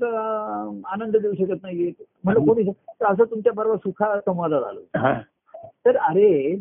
[0.87, 1.93] आनंद देऊ शकत नाहीये.
[2.25, 2.71] म्हणलं कोणी
[3.01, 5.21] असं तुमच्या बरोबर सुखा संवादात आलो हा.
[5.65, 6.61] तर अरे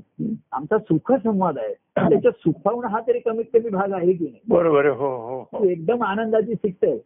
[0.51, 1.73] आमचा सुख संवाद आहे.
[2.09, 4.39] त्याच्यात सुखावणं हा तरी कमीत कमी भाग आहे की नाही?
[4.49, 6.99] बरोबर हो हो तू हो एकदम आनंदाची शिक्त आहे.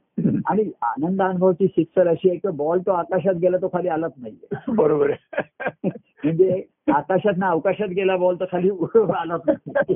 [0.46, 4.48] आणि आनंद अनुभवाची शिक्षर अशी आहे की बॉल तो आकाशात गेला तो खाली आलाच नाहीये.
[4.76, 5.12] बरोबर
[6.24, 8.70] म्हणजे आकाशात ना अवकाशात गेला बॉल तर खाली
[9.18, 9.96] आलाच नाही.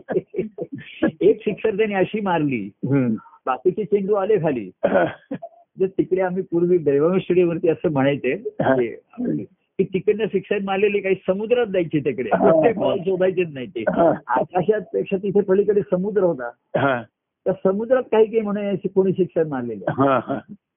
[1.22, 2.70] एक शिक्षर त्याने अशी मारली.
[3.46, 4.70] बाकीचे चेंडू आले खाली.
[5.82, 6.80] तिकडे आम्ही पूर्वी
[7.20, 8.44] स्टेडियमवरती असं म्हणायचे.
[9.80, 12.30] की तिकडनं शिक्षण मारलेले काही समुद्रात जायचे तिकडे.
[12.30, 13.84] ते बॉल शोधायचेच नाही ते.
[14.28, 17.02] आकाशात पेक्षा तिथे पलीकडे समुद्र होता हा.
[17.46, 19.86] त्या समुद्रात काही काही म्हणे कोणी शिक्षण मारलेले.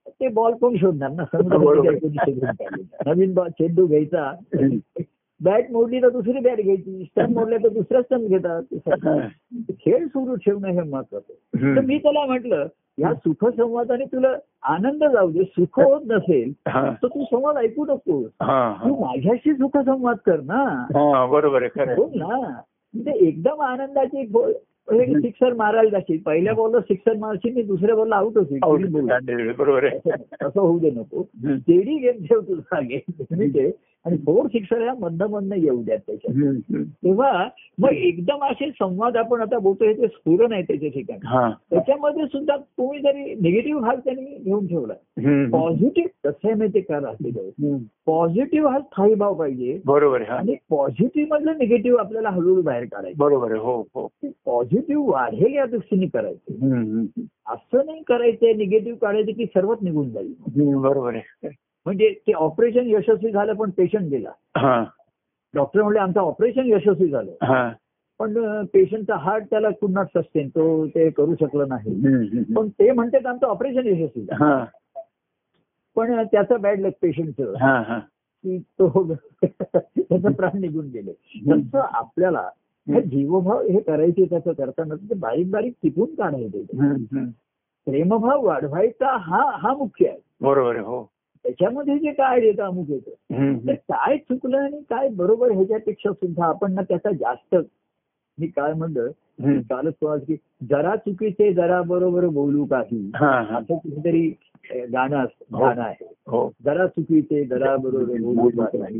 [0.07, 1.87] ते बॉल कोण शोधणार ना समुद्रात बरोबर.
[1.87, 3.11] काही कोणी शोधून काढलेलं.
[3.11, 4.31] नवीन बॉल चेंडू घ्यायचा
[5.43, 8.63] बॅट मोडली तर दुसरी बॅट घ्यायची स्टंप मोडल्या तर दुसरा स्टंप घेतात.
[9.79, 11.33] खेळ सुरू ठेवणं हे महत्वाचं
[11.73, 11.81] तर.
[11.81, 12.67] मी त्याला म्हटलं
[12.99, 14.27] या सुख संवादाने तुला
[14.63, 16.51] आनंद जाऊ दे सुख होत नसेल.
[16.67, 18.73] तर तू संवाद ऐकू नकोस हा.
[18.73, 20.63] तू माझ्याशी सुख संवाद कर ना
[20.95, 21.25] हा.
[21.25, 22.35] बरोबर हो ना
[22.93, 24.25] म्हणजे एकदम आनंदाची
[25.21, 28.71] सिक्सर मारायला जाशील पहिल्या बॉलला सिक्सर मारशील आणि दुसऱ्या बॉलला आउट होशील आहे.
[28.71, 29.07] कोणी बोलू.
[29.07, 29.97] हो, बरोबर आहे
[30.43, 31.23] तसं होऊ दे नको.
[31.45, 33.71] तेडी गेम ठेव तुझा गेम ते
[34.05, 36.81] आणि सिक्सर ह्या मधनं मधनं येऊ द्यात त्याच्यात.
[37.03, 37.47] तेव्हा
[37.79, 41.49] मग एकदम असे संवाद आपण आता बोलतोय ते स्फुरण आहे त्याच्या ठिकाणी हा.
[41.69, 44.93] त्याच्यामध्ये सुद्धा तुम्ही जरी निगेटिव्ह भाग त्यांनी घेऊन ठेवला.
[45.51, 47.77] पॉझिटिव्ह कसं आहे माहिती का राहते हम्म.
[48.05, 50.29] पॉझिटिव्ह हा स्थायी भाव पाहिजे बरोबर आहे.
[50.29, 54.07] आणि पॉझिटिव्ह मधलं निगेटिव्ह आपल्याला हळूहळू बाहेर काढायचं बरोबर आहे हो हो
[54.45, 57.03] पॉझिटिव्ह वाढेल या दृष्टीने करायचं.
[57.47, 60.33] असं नाही करायचंय निगेटिव्ह काढायचं की सर्वच निघून जाईल.
[60.75, 61.47] बरोबर आहे
[61.85, 64.31] म्हणजे ते ऑपरेशन यशस्वी झालं पण पेशंट गेला.
[65.53, 67.31] डॉक्टर म्हणले आमचं ऑपरेशन यशस्वी झालं.
[67.41, 67.71] हा.
[68.19, 72.53] पण पेशंटचा हार्ट त्याला कुड नॉट सस्टेन तो ते करू शकलं नाही.
[72.55, 74.43] पण ते म्हणतात आमचं ऑपरेशन यशस्वी झालं.
[74.45, 74.65] हा.
[75.95, 77.99] पण त्याचं बॅड लक पेशंटचं हा हा.
[78.43, 79.13] की तो
[79.43, 81.11] त्याचं प्राण निघून गेले.
[81.51, 82.49] तसं आपल्याला
[82.87, 86.63] जीवभाव हे करायचे त्याचं करताना ते बारीक बारीक टिपून काढायचे.
[87.87, 90.19] प्रेमभाव वाढवायचा हा हा मुख्य आहे.
[90.41, 91.12] बरोबर हो.
[91.43, 93.11] त्याच्यामध्ये जे काय येतं अमुक येतं.
[93.75, 97.55] काय चुकलं आणि काय बरोबर ह्याच्यापेक्षा सुद्धा आपण ना त्याचा जास्त
[98.39, 99.07] मी काय म्हणलं.
[99.69, 100.35] कालच की
[100.69, 103.11] जरा चुकीचे जरा बरोबर बोलू काही.
[103.15, 103.57] हा हा.
[103.57, 104.33] असं कुठेतरी
[104.93, 105.59] गाणं हो.
[105.59, 106.13] गाणं आहे.
[106.27, 106.51] हो.
[106.65, 108.99] जरा चुकीचे जरा बरोबर बोलू काही.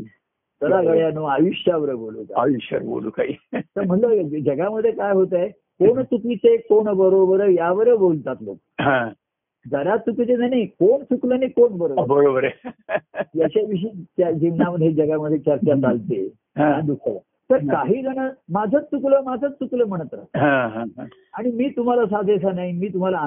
[0.62, 3.34] जरा गळ्यानं आयुष्यावर बोलू का आयुष्यात बोलू काही.
[3.54, 8.56] तर म्हणलं जगामध्ये काय होत आहे कोण चुकीचे कोण बरोबर यावर बोलतात लोक.
[9.70, 12.70] जरा चुकीचे नाही कोण चुकलं नाही कोण बरोबर बरोबर आहे.
[13.38, 16.28] याच्याविषयी त्या जीवनामध्ये जगामध्ये चर्चा चालते.
[16.80, 17.08] दुःख.
[17.50, 21.04] तर काही जण माझंच चुकलं माझंच चुकलं म्हणत हा, हा, हा.
[21.34, 23.18] आणि मी तुम्हाला साधेसा नाही मी तुम्हाला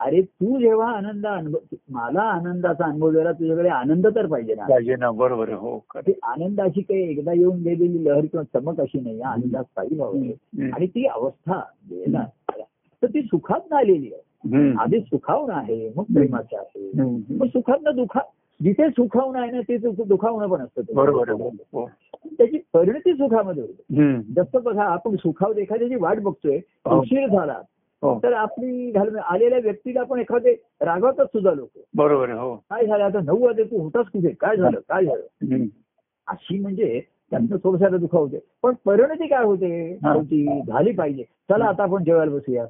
[0.00, 4.62] अरे तू जेव्हा आनंद अनुभव मला आनंदाचा अनुभव द्यायला तुझ्याकडे आनंद तर पाहिजे ना.
[4.62, 5.78] पाहिजे ना बरोबर हो
[6.22, 10.70] आनंदाची काही एकदा येऊन गेलेली लहर किंवा चमक अशी नाही आनंदात हम्म.
[10.74, 12.24] आणि ती अवस्था ना.
[13.02, 14.22] तर ती सुखात आलेली आहे.
[14.78, 16.90] आधी सुखावणं आहे मग प्रेमाचं आहे.
[17.34, 18.20] मग सुखातनं दुखा
[18.62, 21.28] जिथे सुखावणं आहे ना तिथे सुख- दुखावणं पण असतं बरोबर
[21.72, 21.90] हो.
[22.26, 23.82] त्याची परिणती सुखामध्ये होते.
[24.20, 27.00] जसं बघा आपण सुखावत एखाद्याची वाट बघतोय हो.
[27.00, 27.60] उशीर झाला
[28.02, 28.20] हो.
[28.22, 31.68] तर आपली घाल- आलेल्या व्यक्तीला आपण एखादे रागवतच सुद्धा लोक.
[31.94, 33.20] बरोबर काय झालं आता?
[33.20, 34.28] नऊ वाजे तू होतास कुठे?
[34.28, 34.80] काय झालं?
[34.80, 35.64] काय झालं.
[36.26, 37.00] अशी म्हणजे
[37.34, 39.94] त्यांचं थोडंसं दुखावते पण परिणती काय होते.
[39.94, 42.64] शेवटी झाली पाहिजे चला आता आपण जेवायला बसूया.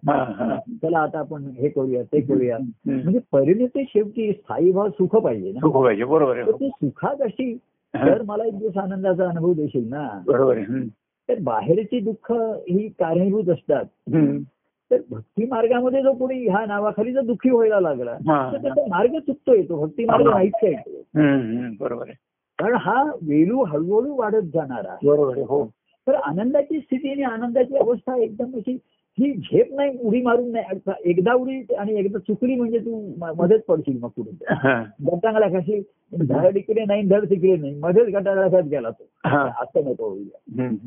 [0.83, 2.59] चला आता आपण हे करूया ते करूया.
[2.87, 6.51] म्हणजे परिणती शेवटी स्थायी भाव सुख पाहिजे ना सुख पाहिजे बरोबर.
[6.51, 7.55] ती सुखात अशी.
[7.95, 10.61] तर मला एक दिवस आनंदाचा अनुभव देशील ना बरोबर.
[11.29, 12.33] तर बाहेरची दुःख
[12.69, 13.85] ही कारणीभूत असतात.
[14.91, 18.53] तर भक्ती मार्गामध्ये जो कोणी ह्या नावाखाली जर दुःखी व्हायला लागला हा.
[18.53, 20.75] तर त्याचा मार्ग चुकतोय तो भक्ती मार्ग नाहीच आहे.
[21.81, 22.17] बरोबर आहे
[22.59, 25.09] कारण हा वेलू हळूहळू वाढत जाणार आहे.
[25.09, 25.67] बरोबर हो.
[26.07, 28.79] तर आनंदाची स्थिती आणि आनंदाची अवस्था एकदम अशी
[29.19, 30.93] ही झेप नाही उडी मारून नाही.
[31.05, 34.31] एकदा उडी आणि एकदा चुकली म्हणजे तू मध्येच पडशील मग पुढे.
[35.07, 35.83] गटांगला कशी
[36.13, 37.75] धड इकडे नाही धड तिकडे नाही.
[37.75, 39.05] मध्येच गटांगळ्यात गेला तो.
[39.63, 40.29] असं नको होईल.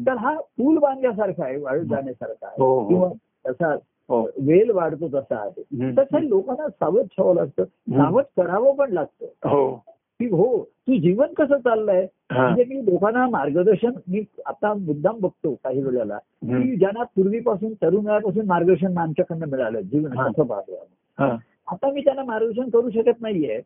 [0.08, 2.64] तर हा पूल बांधल्यासारखा आहे वाढत जाण्यासारखा आहे.
[2.64, 2.88] हो, हो.
[2.88, 3.10] किंवा
[3.48, 3.74] तसा
[4.10, 4.22] हो.
[4.24, 5.62] वेल वाढतो तसा आहे.
[5.92, 7.64] तसं लोकांना सावध ठेवावं लागतं.
[7.90, 9.26] सावध करावं पण लागतं.
[9.50, 9.84] हो.
[10.20, 12.08] की हो तू जीवन कसं चाललंय.
[12.32, 16.18] म्हणजे मी लोकांना मार्गदर्शन मी आता मुद्दाम बघतो काही वेळेला.
[16.18, 20.12] की ज्यांना पूर्वीपासून तरुण वयापासून मार्गदर्शन आमच्याकडनं मिळालं जीवन.
[20.32, 20.88] कसं पाहतो
[21.20, 21.26] हा.
[21.72, 23.60] आता मी त्यांना मार्गदर्शन करू शकत नाहीये.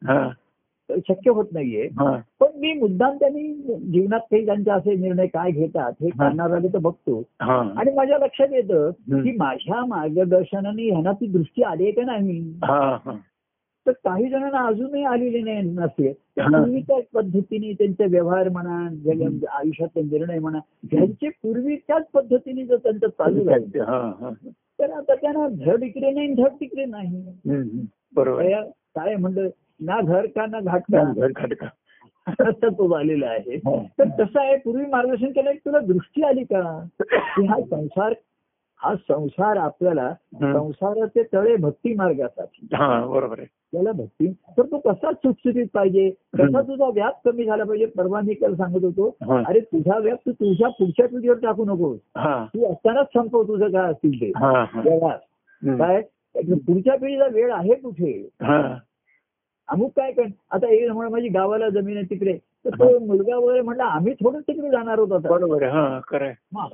[0.98, 1.88] शक्य होत नाहीये.
[2.40, 6.10] पण मी मुद्दाम त्यांनी जीवनात काही त्यांचे असे निर्णय काय घेतात हे.
[6.10, 7.24] करणार आले तर बघतो.
[7.80, 8.90] आणि माझ्या लक्षात येतं.
[9.24, 12.54] की माझ्या मार्गदर्शनाने ह्यांना ती दृष्टी आली आहे का नाही.
[13.86, 16.48] तर काही जणांना अजूनही आलेली नाही नसेल हा.
[16.48, 20.60] पूर्वीच्या पद्धतीने त्यांचे व्यवहार म्हणा जग- आयुष्यातले निर्णय म्हणा
[20.92, 23.70] त्यांचे पूर्वी त्याच पद्धतीने जर त्यांचं चालू राहील.
[24.80, 27.24] तर आता त्यांना धड इकडे नाही धड तिकडे नाही.
[28.16, 28.62] बरोबर.
[28.96, 31.68] काय म्हणलं ना घर का ना घाट का घर खटका
[32.28, 33.58] असं तो झालेला आहे.
[34.00, 38.14] तर तसं आहे पूर्वी मार्गदर्शन केलं की तुला दृष्टी आली का की हा संसार
[38.82, 40.10] हा संसार आपल्याला.
[40.42, 46.62] संसाराचे तळे भक्ती मार्गासाठी हा बरोबर आहे त्याला भक्ती तर तो कसा सुटसुटीत पाहिजे कसा.
[46.62, 49.10] तुझा व्याप कमी झाला पाहिजे परवा मी काल सांगत होतो.
[49.46, 53.92] अरे तुझा व्याप तू तुझ्या पुढच्या पिढीवर टाकू नकोस हा तू असतानाच संपव तुझं काय
[53.92, 54.32] असतील ते.
[54.76, 55.18] व्यवहार.
[55.62, 56.02] काय
[56.66, 58.12] पुढच्या पिढीला वेळ आहे कुठे
[58.42, 58.62] हा.
[59.70, 63.62] अमुक काय कर आता एक म्हणा माझी गावाला जमीन आहे तिकडे तर तो मुलगा वगैरे
[63.62, 65.82] म्हणला आम्ही थोडं तिकडे जाणार होतो बरोबर हा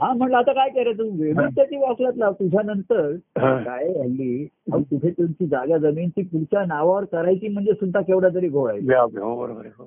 [0.02, 3.58] हा म्हणलं आता काय करायचं वेळ त्याची वाचलात लाव तुझ्यानंतर हा.
[3.64, 8.70] काय हल्ली कुठे तुमची जागा जमीन ती पुढच्या नावावर करायची म्हणजे सुद्धा केवढा तरी घोळ
[8.72, 8.80] आहे.
[8.94, 9.86] हो हो.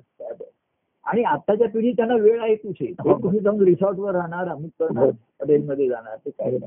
[1.05, 3.15] आणि आताच्या पिढी त्यांना वेळ आहे कुठे ते हो.
[3.17, 5.05] कुठे जाऊन रिसॉर्टवर राहणार अमुक करणार.
[5.05, 6.57] हॉटेलमध्ये जाणार ते काय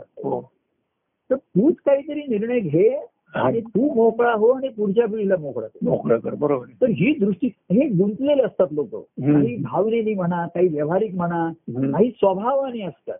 [1.30, 2.88] तर तूच काहीतरी निर्णय घे
[3.34, 5.66] आणि तू मोकळा हो आणि पुढच्या पिढीला मोकळा.
[5.82, 6.66] मोकळं कर बरोबर.
[6.82, 8.94] तर ही दृष्टी हे गुंतलेले असतात लोक.
[9.20, 11.50] काही भावनेनी म्हणा काही व्यावहारिक म्हणा.
[11.92, 13.16] काही स्वभावाने असतात.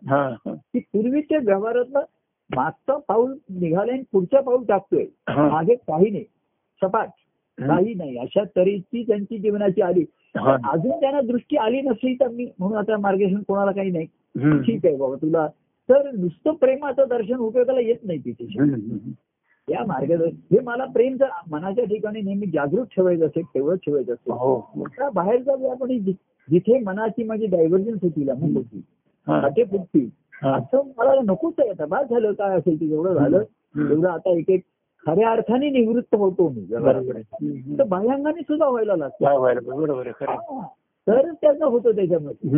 [0.73, 2.03] की पूर्वीच्या व्यवहारातलं
[2.55, 5.05] मागचं पाऊल निघालंय आणि पुढचं पाऊल टाकतोय.
[5.29, 6.23] मागे काही नाही
[6.81, 7.07] सपाट.
[7.57, 10.05] काही नाही अशा तऱ्हेची त्यांची जीवनाची आली.
[10.71, 14.05] अजून त्यांना दृष्टी आली नसली तर मी म्हणून आता मार्गदर्शन कोणाला काही नाही.
[14.61, 15.47] ठीक आहे बाबा तुला
[15.89, 18.45] तर नुसतं प्रेमाचं दर्शन उपयोगाला येत नाही तिथे.
[19.69, 24.33] या मार्गदर्शन हे मला प्रेम जर मनाच्या ठिकाणी नेहमी जागृत ठेवायचं असेल ठेवत ठेवायचं असेल
[24.33, 24.83] हो.
[24.87, 25.97] तर बाहेर जाऊ आपण
[26.49, 28.81] जिथे मनाची माझी डायव्हर्जन्स होती अमुक होती
[29.27, 29.49] हा.
[29.49, 30.09] फुटती
[30.43, 30.55] हा.
[30.57, 31.69] असं मला नकोच आहे.
[31.69, 33.43] आता बाद झालं काय असेल ते एवढं झालं.
[33.91, 34.61] एवढं आता एक एक
[35.07, 36.65] खऱ्या अर्थाने निवृत्त होतो मी.
[37.79, 40.61] तर बाह्यांगाने सुद्धा व्हायला लागतं.
[41.07, 42.49] तरच त्याचं होतं त्याच्यामध्ये.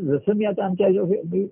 [0.00, 0.88] जसं मी आता आमच्या
[1.32, 1.46] मी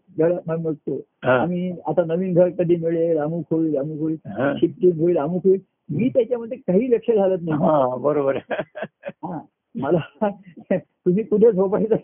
[0.62, 1.01] बघतो.
[1.22, 4.16] आम्ही आता नवीन घर कधी मिळेल अमुक होईल अमुक होईल.
[4.61, 8.36] शिफ्टिंग होईल अमुक होईल मी त्याच्यामध्ये काही लक्ष घालत नाही हा बरोबर.
[8.36, 9.38] हा.
[9.74, 9.99] मला
[10.76, 11.96] तुम्ही कुठे झोपायचं.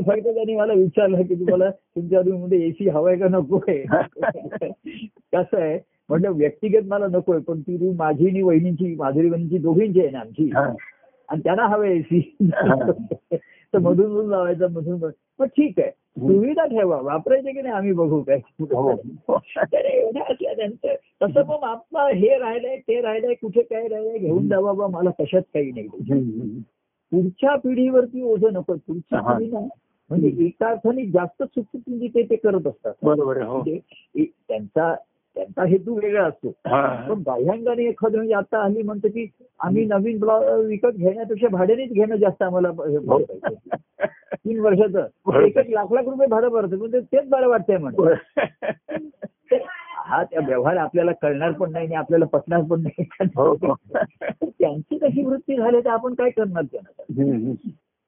[0.00, 3.82] फक्त त्यांनी मला विचारलं की तुम्हाला तुमच्या रूममध्ये एसी हवाय का नको आहे
[5.32, 5.78] कसं आहे
[6.08, 10.18] म्हटलं व्यक्तिगत मला नकोय पण ती रूम माझी आणि वहिनीची माधुरी वहिनीची दोघींची आहे ना
[10.18, 10.50] आमची.
[11.28, 12.20] आणि त्यांना हवं एसी
[13.74, 15.10] तर मधून मधून लावायचं मधून.
[15.38, 15.90] पण ठीक आहे.
[16.18, 17.00] सुविधा ठेवा.
[17.00, 18.38] वापरायचे की नाही आम्ही बघू काय.
[18.60, 18.94] हो.
[19.62, 24.60] तर एवढं असल्यानंतर तसं मग आपलं हे राहिलंय ते राहिलंय कुठे काय राहिलंय घेऊन जा
[24.60, 26.60] बाबा मला कशात काही नाही.
[27.12, 28.74] पुढच्या पिढीवरती ओझं नको.
[28.76, 29.38] पुढच्या हा.
[29.38, 29.58] पिढीला
[30.10, 32.92] म्हणजे एका अर्थाने जास्त चुकीची ते ते करत असतात.
[33.02, 33.56] बरोबर हो.
[33.56, 34.94] म्हणजे त्यांचा
[35.36, 36.84] त्यांचा हेतू वेगळा असतो हा.
[37.08, 39.26] पण बाह्यांगाने एखादं म्हणजे आता हल्ली म्हणतो की
[39.60, 43.18] आम्ही नवीन ब्लॉग विकत घेण्यापेक्षा भाड्यानेच घेणं जास्त आम्हाला हे हो.
[44.34, 45.06] तीन वर्षाचं.
[45.40, 48.08] एक एक लाख लाख रुपये भाडं भरतं ते- तेच बरं वाटतंय म्हणून
[49.50, 49.56] तर
[50.06, 52.86] हा त्या व्यवहार आपल्याला कळणार पण नाही आणि आपल्याला पटणार पण
[53.36, 53.74] हो, नाही हो.
[54.42, 57.52] त्यांची तशी वृत्ती झाली तर आपण काय करणार त्यांना.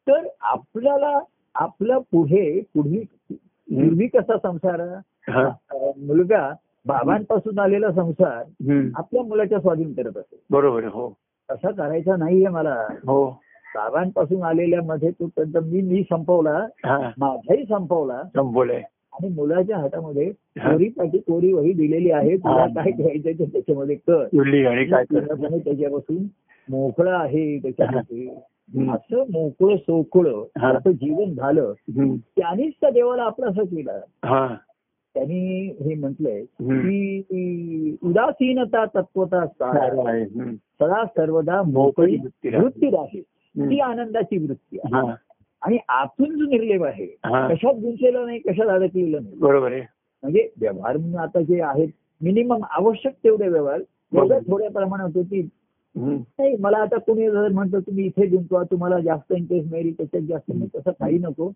[0.07, 1.19] तर आपल्याला
[1.55, 4.81] आपल्या पुढे पुढे पूर्वी कसा संसार
[5.31, 5.49] हा.
[5.97, 6.49] मुलगा
[6.89, 8.45] बाबांपासून आलेला संसार.
[8.95, 10.39] आपल्या मुलाच्या स्वाधीन करत असेल.
[10.51, 11.17] बरोबर हो.
[11.51, 12.87] तसा करायचा नाहीये मला.
[12.91, 13.31] हो.
[13.75, 16.67] बाबांपासून आलेल्या मध्ये तो मी मी संपवला.
[17.19, 18.23] माझाही संपवला.
[18.23, 18.83] संपवलंय.
[19.13, 20.31] आणि मुलाच्या हातामध्ये.
[20.57, 22.37] कोरीपाठी कोरी वही दिलेली आहे.
[22.37, 22.67] तुला.
[22.67, 24.27] काय घ्यायचं ते त्याच्यामध्ये कर.
[25.59, 26.25] त्याच्यापासून
[26.71, 28.29] मोकळं आहे त्याच्यामध्ये.
[28.91, 30.45] असं मोकळं सोकळं.
[30.77, 31.73] असं जीवन झालं.
[32.17, 33.93] त्यानेच त्या देवाला आपलासा केला.
[34.25, 34.55] हा.
[35.19, 36.43] त्यांनी हे म्हटलंय.
[37.21, 39.45] की उदासीनता तत्वता.
[40.81, 43.23] सदा सर्वदा मोकळी वृत्ती राहील.
[43.55, 45.11] ती आनंदाची वृत्ती आहे
[45.63, 47.07] आणि आतून जो निर्लेप आहे.
[47.07, 49.81] कशात गुंतलेलं नाही कशात अडकलेलं नाही बरोबर आहे
[50.23, 51.89] म्हणजे व्यवहार म्हणून आता जे आहेत
[52.21, 53.81] मिनिमम आवश्यक तेवढे व्यवहार
[54.13, 54.39] एवढ्या.
[54.39, 55.49] थोड्या प्रमाणात होती.
[55.95, 60.53] नाही मला आता कोणी जर म्हणतं तुम्ही इथे गुंतवा तुम्हाला जास्त इंटरेस्ट मिळेल त्याच्यात जास्त
[60.55, 61.51] नाही तसं काही नको.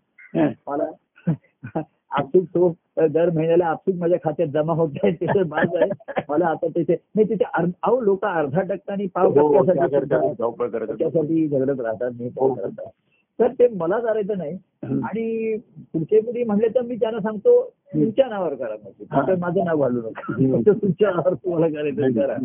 [0.67, 0.83] मला
[1.27, 2.69] आपसूक तो
[3.07, 7.29] दर महिन्याला आपसूक माझ्या खात्यात जमा होत आहे त्याचं माझ आहे मला आता त्याचे नाही
[7.29, 10.85] तिथे अहो लोक अर्धा टक्का आणि पाव हो, करत होते.
[10.87, 12.55] त्याच्यासाठी झगडत राहतात नाही हो.
[13.39, 14.57] तर ते मला करायचं नाही.
[14.83, 15.55] आणि
[15.93, 17.59] पुढचे पिढी म्हणले तर मी त्यांना सांगतो
[17.93, 19.35] तुमच्या नावावर करा म्हणजे हा.
[19.39, 22.35] माझं नाव घालू नका तुमच्या नावावर तुम्हाला करायचं करा.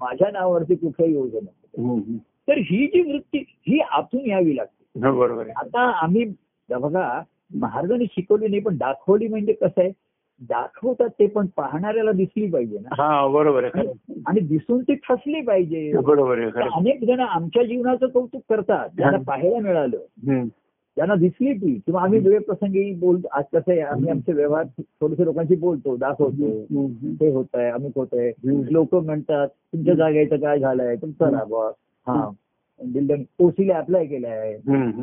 [0.00, 2.16] माझ्या नावावरती कुठल्याही योजना.
[2.48, 6.24] तर ही जी वृत्ती ही आतून यावी लागते हो, बरोबर आता आम्ही
[6.68, 7.08] बघा
[7.54, 9.90] महाराजांनी शिकवली नाही पण दाखवली म्हणजे कसं आहे?
[10.40, 12.88] दाखवतात ते पण पाहणाऱ्याला दिसली पाहिजे ना.
[13.02, 13.86] हा बरोबर आहे.
[14.26, 15.92] आणि दिसून ती ठसली पाहिजे.
[15.92, 18.88] बरोबर आहे अनेक जण आमच्या जीवनाचं कौतुक करतात.
[18.98, 20.46] त्यांना पाहायला मिळालं.
[20.96, 21.74] त्यांना दिसली ती.
[21.86, 26.50] किंवा आम्ही वेळप्रसंगी बोल आज कसं आहे आम्ही आमचे व्यवहार थोडेसे लोकांची बोलतो दाखवतो.
[27.20, 28.32] ते होत आहे अमुक होत आहे.
[28.72, 30.96] लोक म्हणतात तुमच्या जागेचं काय झालंय?
[30.96, 31.70] तुमचा राबवा
[32.06, 32.30] हा.
[32.84, 34.56] बिल्डिंग ओसीला अप्लाय केलाय.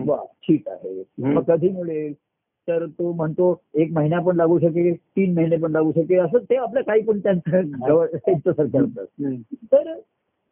[0.06, 0.18] वा
[0.48, 1.04] ठीक आहे.
[1.18, 2.14] मग कधी मिळेल?
[2.68, 6.56] तर तो म्हणतो एक महिना पण लागू शकेल तीन महिने पण लागू शकेल असं ते
[6.56, 7.58] आपलं काही पण त्यांचं
[9.20, 9.36] हम्म.
[9.72, 9.94] तर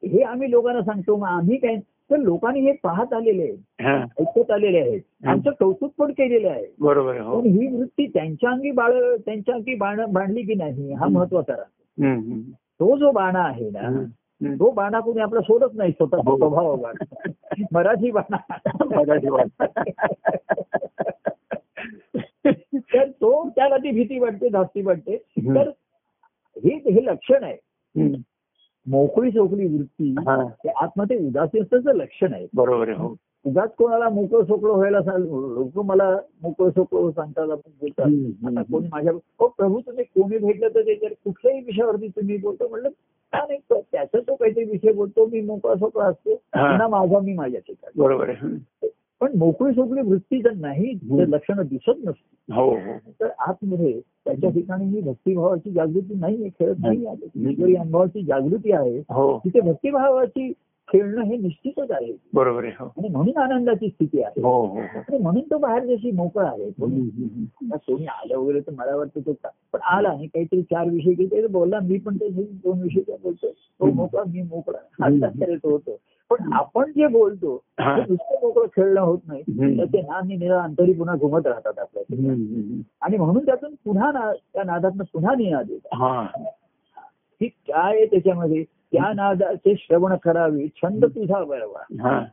[0.03, 1.76] हे आम्ही लोकांना सांगतो मग आम्ही काय
[2.11, 4.09] तर लोकांनी हे पाहत आलेले आहेत.
[4.20, 5.01] ऐकत आलेले आहेत.
[5.26, 6.66] आमचं कौतुक पण केलेलं आहे.
[6.80, 7.39] बरोबर हो.
[7.41, 8.93] पण ही वृत्ती त्यांच्या अंगी बाळ
[9.26, 12.39] त्यांच्या अंगी बाण बांधली की नाही हा महत्त्वाचा राहतो.
[12.80, 14.03] तो जो बाणा आहे ना.
[14.55, 16.38] तो बाणा कोणी आपला सोडत नाही स्वतः हो.
[16.38, 17.30] स्वभाव बाणा
[17.74, 18.38] मराठी बाणा.
[18.95, 19.66] मराठी तर
[23.24, 25.18] तो त्याला ती भीती वाटते धास्ती वाटते.
[25.56, 25.70] तर
[26.56, 27.58] हे हे लक्षण आहे.
[28.88, 30.36] मोकळी सोकळी वृत्ती हा.
[30.76, 33.16] आतमध्ये उदासीनतेचं लक्षण आहे बरोबर आहे हो
[33.46, 38.06] उगाच कोणाला मोकळं सोकळं व्हायला लोक मला मोकळं सोकळं सांगतात आपण बोलतात.
[38.48, 42.90] आता कोणी माझ्या हो प्रभू तुम्ही कोणी भेटलं तर त्याच्यावर कुठल्याही विषयावरती तुम्ही बोलतो म्हणलं
[43.34, 46.36] का नाही तो- त्याचा तो काहीतरी विषय बोलतो मी मोकळा सोकळा असतो.
[46.36, 48.56] पुन्हा माझा मी माझ्या ठिकाणी बरोबर आहे.
[49.20, 52.53] पण मोकळी सोकळी वृत्ती जर नाही जर लक्षणं दिसत नसतील.
[52.53, 57.05] हो हो तर आतमध्ये त्याच्या ठिकाणी ही भक्तिभावाची जागृती नाहीये खेळत नाही.
[57.05, 57.76] आहे.
[57.76, 58.97] अनुभवाची जागृती आहे.
[58.99, 59.38] हो.
[59.38, 60.53] तिथे भक्तिभावाची
[60.93, 62.18] खेळणं हे निश्चितच आहे.
[62.34, 62.86] बरोबर आहे हो.
[62.86, 64.41] आणि म्हणून आनंदाची स्थिती आहे.
[64.41, 64.80] हो हो हो.
[64.80, 69.49] आणि म्हणून तो बाहेर जशी मोकळा आहे कोणी आलं वगैरे तर मला वाटतं तो का
[69.74, 73.47] पण आला आणि काहीतरी चार विषय घेते बोलला मी पण ते दोन विषय काय बोलतो
[73.47, 73.86] तो.
[73.86, 75.30] मोकळा मी मोकळा.
[75.30, 75.97] तो होतो.
[76.30, 77.58] पण आपण जे बोलतो.
[77.58, 79.42] ते नुसतं मोकळं खेळणं होत नाही.
[79.78, 82.04] तर ते नाद निरा अंतरी पुन्हा घुमत राहतात आपल्या.
[83.02, 85.96] आणि म्हणून त्यातून पुन्हा ना त्या नादातनं पुन्हा निनाद येतात.
[85.96, 86.26] हा.
[87.40, 88.64] की काय आहे त्याच्यामध्ये?
[88.64, 91.40] त्या नादाचे श्रवण करावे छंद तुझा
[92.02, 92.26] हा.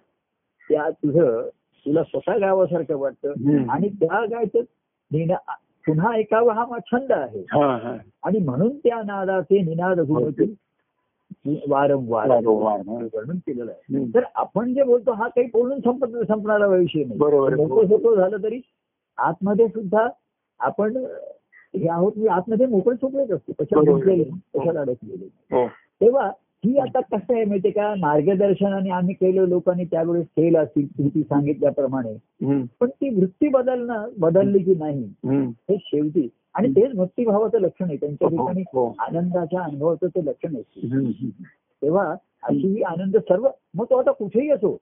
[0.68, 1.49] त्या तुझं
[1.86, 3.28] तुला स्वतः गावासारखं वाटतं.
[3.68, 4.59] आणि त्या गायचं
[5.12, 5.53] निना-
[5.86, 7.45] पुन्हा ऐकावा हा छंद आहे.
[8.22, 10.55] आणि म्हणून त्या नादाचे निनाद घुमतील
[11.45, 12.99] वारंवार हा.
[13.47, 14.05] केलेलं आहे.
[14.14, 17.18] तर आपण जे बोलतो हा काही बोलून संपत संपणारा विषय नाही.
[17.57, 18.61] मोकळं सोपं झालं तरी
[19.18, 20.07] आतमध्ये सुद्धा
[20.61, 20.97] आपण
[21.76, 23.91] हे आहोत मी आतमध्ये मोकळे सोपळेच असतो कशा बरोबर.
[23.91, 25.66] गुंतलेले कशाला अडकलेले हो
[26.01, 26.30] तेव्हा
[26.64, 32.12] ही आता कसं आहे माहितीये का मार्गदर्शनाने आम्ही केलं लोकांनी त्यावेळेस केलं असतील कृती सांगितल्याप्रमाणे.
[32.80, 35.05] पण ती वृत्ती बदलणं बदलली की नाही.
[35.70, 37.96] हे शेवटी आणि तेच भक्तिभावाचं लक्षण आहे.
[37.96, 38.94] त्यांच्या हो, ठिकाणी हो.
[38.98, 41.28] आनंदाच्या अनुभवाचं ते लक्षण आहे.
[41.82, 44.78] तेव्हा अशी ही आनंद सर्व मग तो आता कुठेही असो.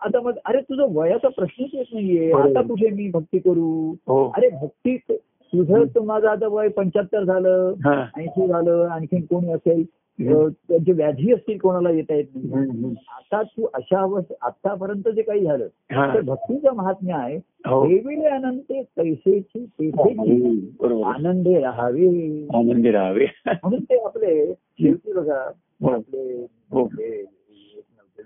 [0.00, 2.32] आता मग अरे तुझं वयाचा प्रश्नच येत नाहीये.
[2.32, 3.94] आता कुठे मी भक्ती करू?
[4.06, 4.32] हो.
[4.36, 8.06] अरे भक्ती तुझं माझं आता वय पंच्याहत्तर झालं हा.
[8.16, 9.84] ऐंशी झालं आणखीन कोणी असेल
[10.18, 12.94] त्यांचे व्याधी असतील कोणाला येता येत नाही.
[13.08, 16.06] आता तू अशा अवस्था आतापर्यंत जे काही झालं हा.
[16.14, 17.36] ते भक्तीचं महात्म्य आहे
[17.66, 17.84] हो.
[17.86, 22.06] देविले अनंते पैसेची पैसेची बरोबर आनंदे राहावे
[22.54, 25.40] आनंदी राहावे म्हणून ते आपले शेवटी बघा
[25.82, 25.88] हो.
[25.90, 26.84] आपले हो.
[26.86, 27.24] हे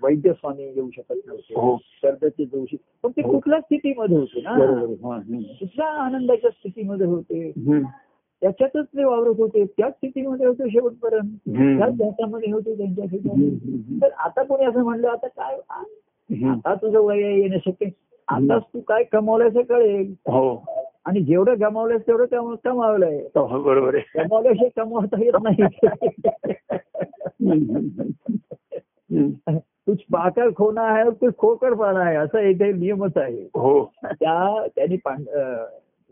[0.03, 1.75] वैद्य स्वामी येऊ शकत नव्हते हो.
[2.03, 3.31] कर्जचे जोशी पण ते हो.
[3.31, 5.19] कुठल्या स्थितीमध्ये होते ना हा.
[5.59, 7.51] कुठल्या आनंदाच्या स्थितीमध्ये होते.
[8.41, 9.65] त्याच्यातच ते वावरत होते.
[9.65, 11.55] त्याच स्थितीमध्ये होते शेवटपर्यंत.
[11.79, 13.49] त्याच ध्यासामध्ये होते त्यांच्या ठिकाणी.
[14.01, 15.55] तर आता कोणी असं म्हणलं आता काय.
[16.49, 17.91] आता तुझं वय आहे, येणं शक्य आहे.
[18.27, 20.13] आताच तू काय कमावल्याचं कळेल.
[20.19, 20.65] हो.
[21.05, 23.17] आणि जेवढं कमावलंयस तेवढं कम- कमावलंय.
[23.35, 24.23] हो, बरोबर आहे.
[24.23, 25.63] कमावल्याशिवाय कमावता येत नाही.
[29.85, 33.41] कुछ पाकर खोना है और कुछ खोकर पाना है असा इथे नियमच आहे.
[33.43, 33.91] हो.
[34.03, 34.95] त्या त्यांनी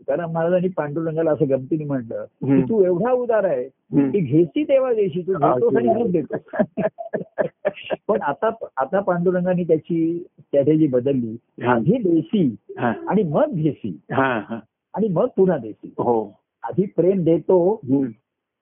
[0.00, 2.62] तुकाराम महाराजांनी पांडुरंगाला असं गमतीने म्हटलं की.
[2.62, 3.64] तू एवढा उदार आहे.
[4.10, 6.36] की घेती तेव्हा देशी तू घेतोस आणि देतो
[8.08, 11.36] पण आता आता पांडुरंगाने त्याची स्ट्रॅटेजी बदलली.
[11.66, 12.56] आधी देशी.
[12.78, 14.58] आणि मग घेसी हा, हा.
[14.94, 17.80] आणि मग पुन्हा देसी हो आधी प्रेम देतो.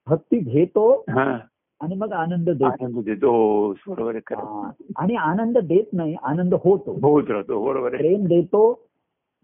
[0.06, 1.38] भक्ती घेतो हा.
[1.80, 4.18] आणि मग आनंद देतो आनंद देतो हो, बरोबर.
[4.96, 8.87] आणि आनंद देत नाही आनंद होतो होत राहतो बरोबर प्रेम देतो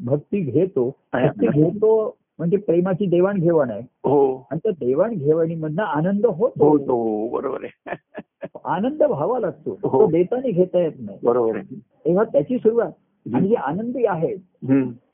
[0.00, 3.80] भक्ती घेतो भक्ती घेतो म्हणजे प्रेमाची देवाणघेवाण आहे.
[3.80, 4.46] हो.
[4.50, 6.68] आणि त्या देवाणघेवाणीमधनं आनंद होतो.
[6.68, 7.96] होतो बरोबर आहे.
[8.64, 9.78] आनंद व्हावा लागतो.
[9.82, 10.00] हो.
[10.00, 11.18] तो देताना घेता येत नाही.
[11.22, 11.78] बरोबर आहे.
[11.78, 12.92] तेव्हा त्याची सुरुवात.
[13.34, 14.38] आणि जे आनंदी आहेत.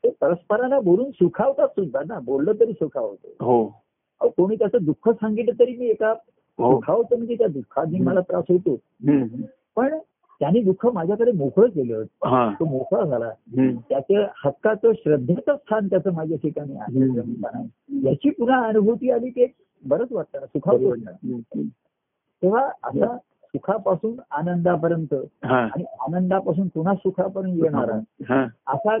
[0.03, 2.19] ते परस्परांना बोलून सुखावतात सुद्धा ना.
[2.19, 3.27] बोललं तरी सुखावतं.
[3.45, 3.81] हो.
[4.21, 6.09] कोणी त्याचं दुःख सांगितलं तरी मी एका
[6.57, 6.71] हो.
[6.71, 8.75] सुखावतं म्हणजे त्या दुःखाने मला त्रास होतो.
[9.75, 9.97] पण
[10.41, 12.03] त्याने दुःख माझ्याकडे मोकळं केलं
[12.59, 13.29] तो मोकळा झाला.
[13.89, 16.99] त्याच्या हक्काचं श्रद्धेचं स्थान त्याचं माझ्या ठिकाणी आहे.
[18.09, 19.53] याची पुन्हा अनुभूती आली एक
[19.85, 20.45] बरंच वाटतं.
[21.09, 21.67] हम्म.
[22.41, 25.13] तेव्हा आता सुखापासून आनंदापर्यंत
[25.43, 27.95] आणि आनंदापासून पुन्हा सुखापर्यंत येणारा
[28.33, 28.95] हा असा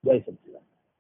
[0.06, 0.71] जय सच्चिदानंद.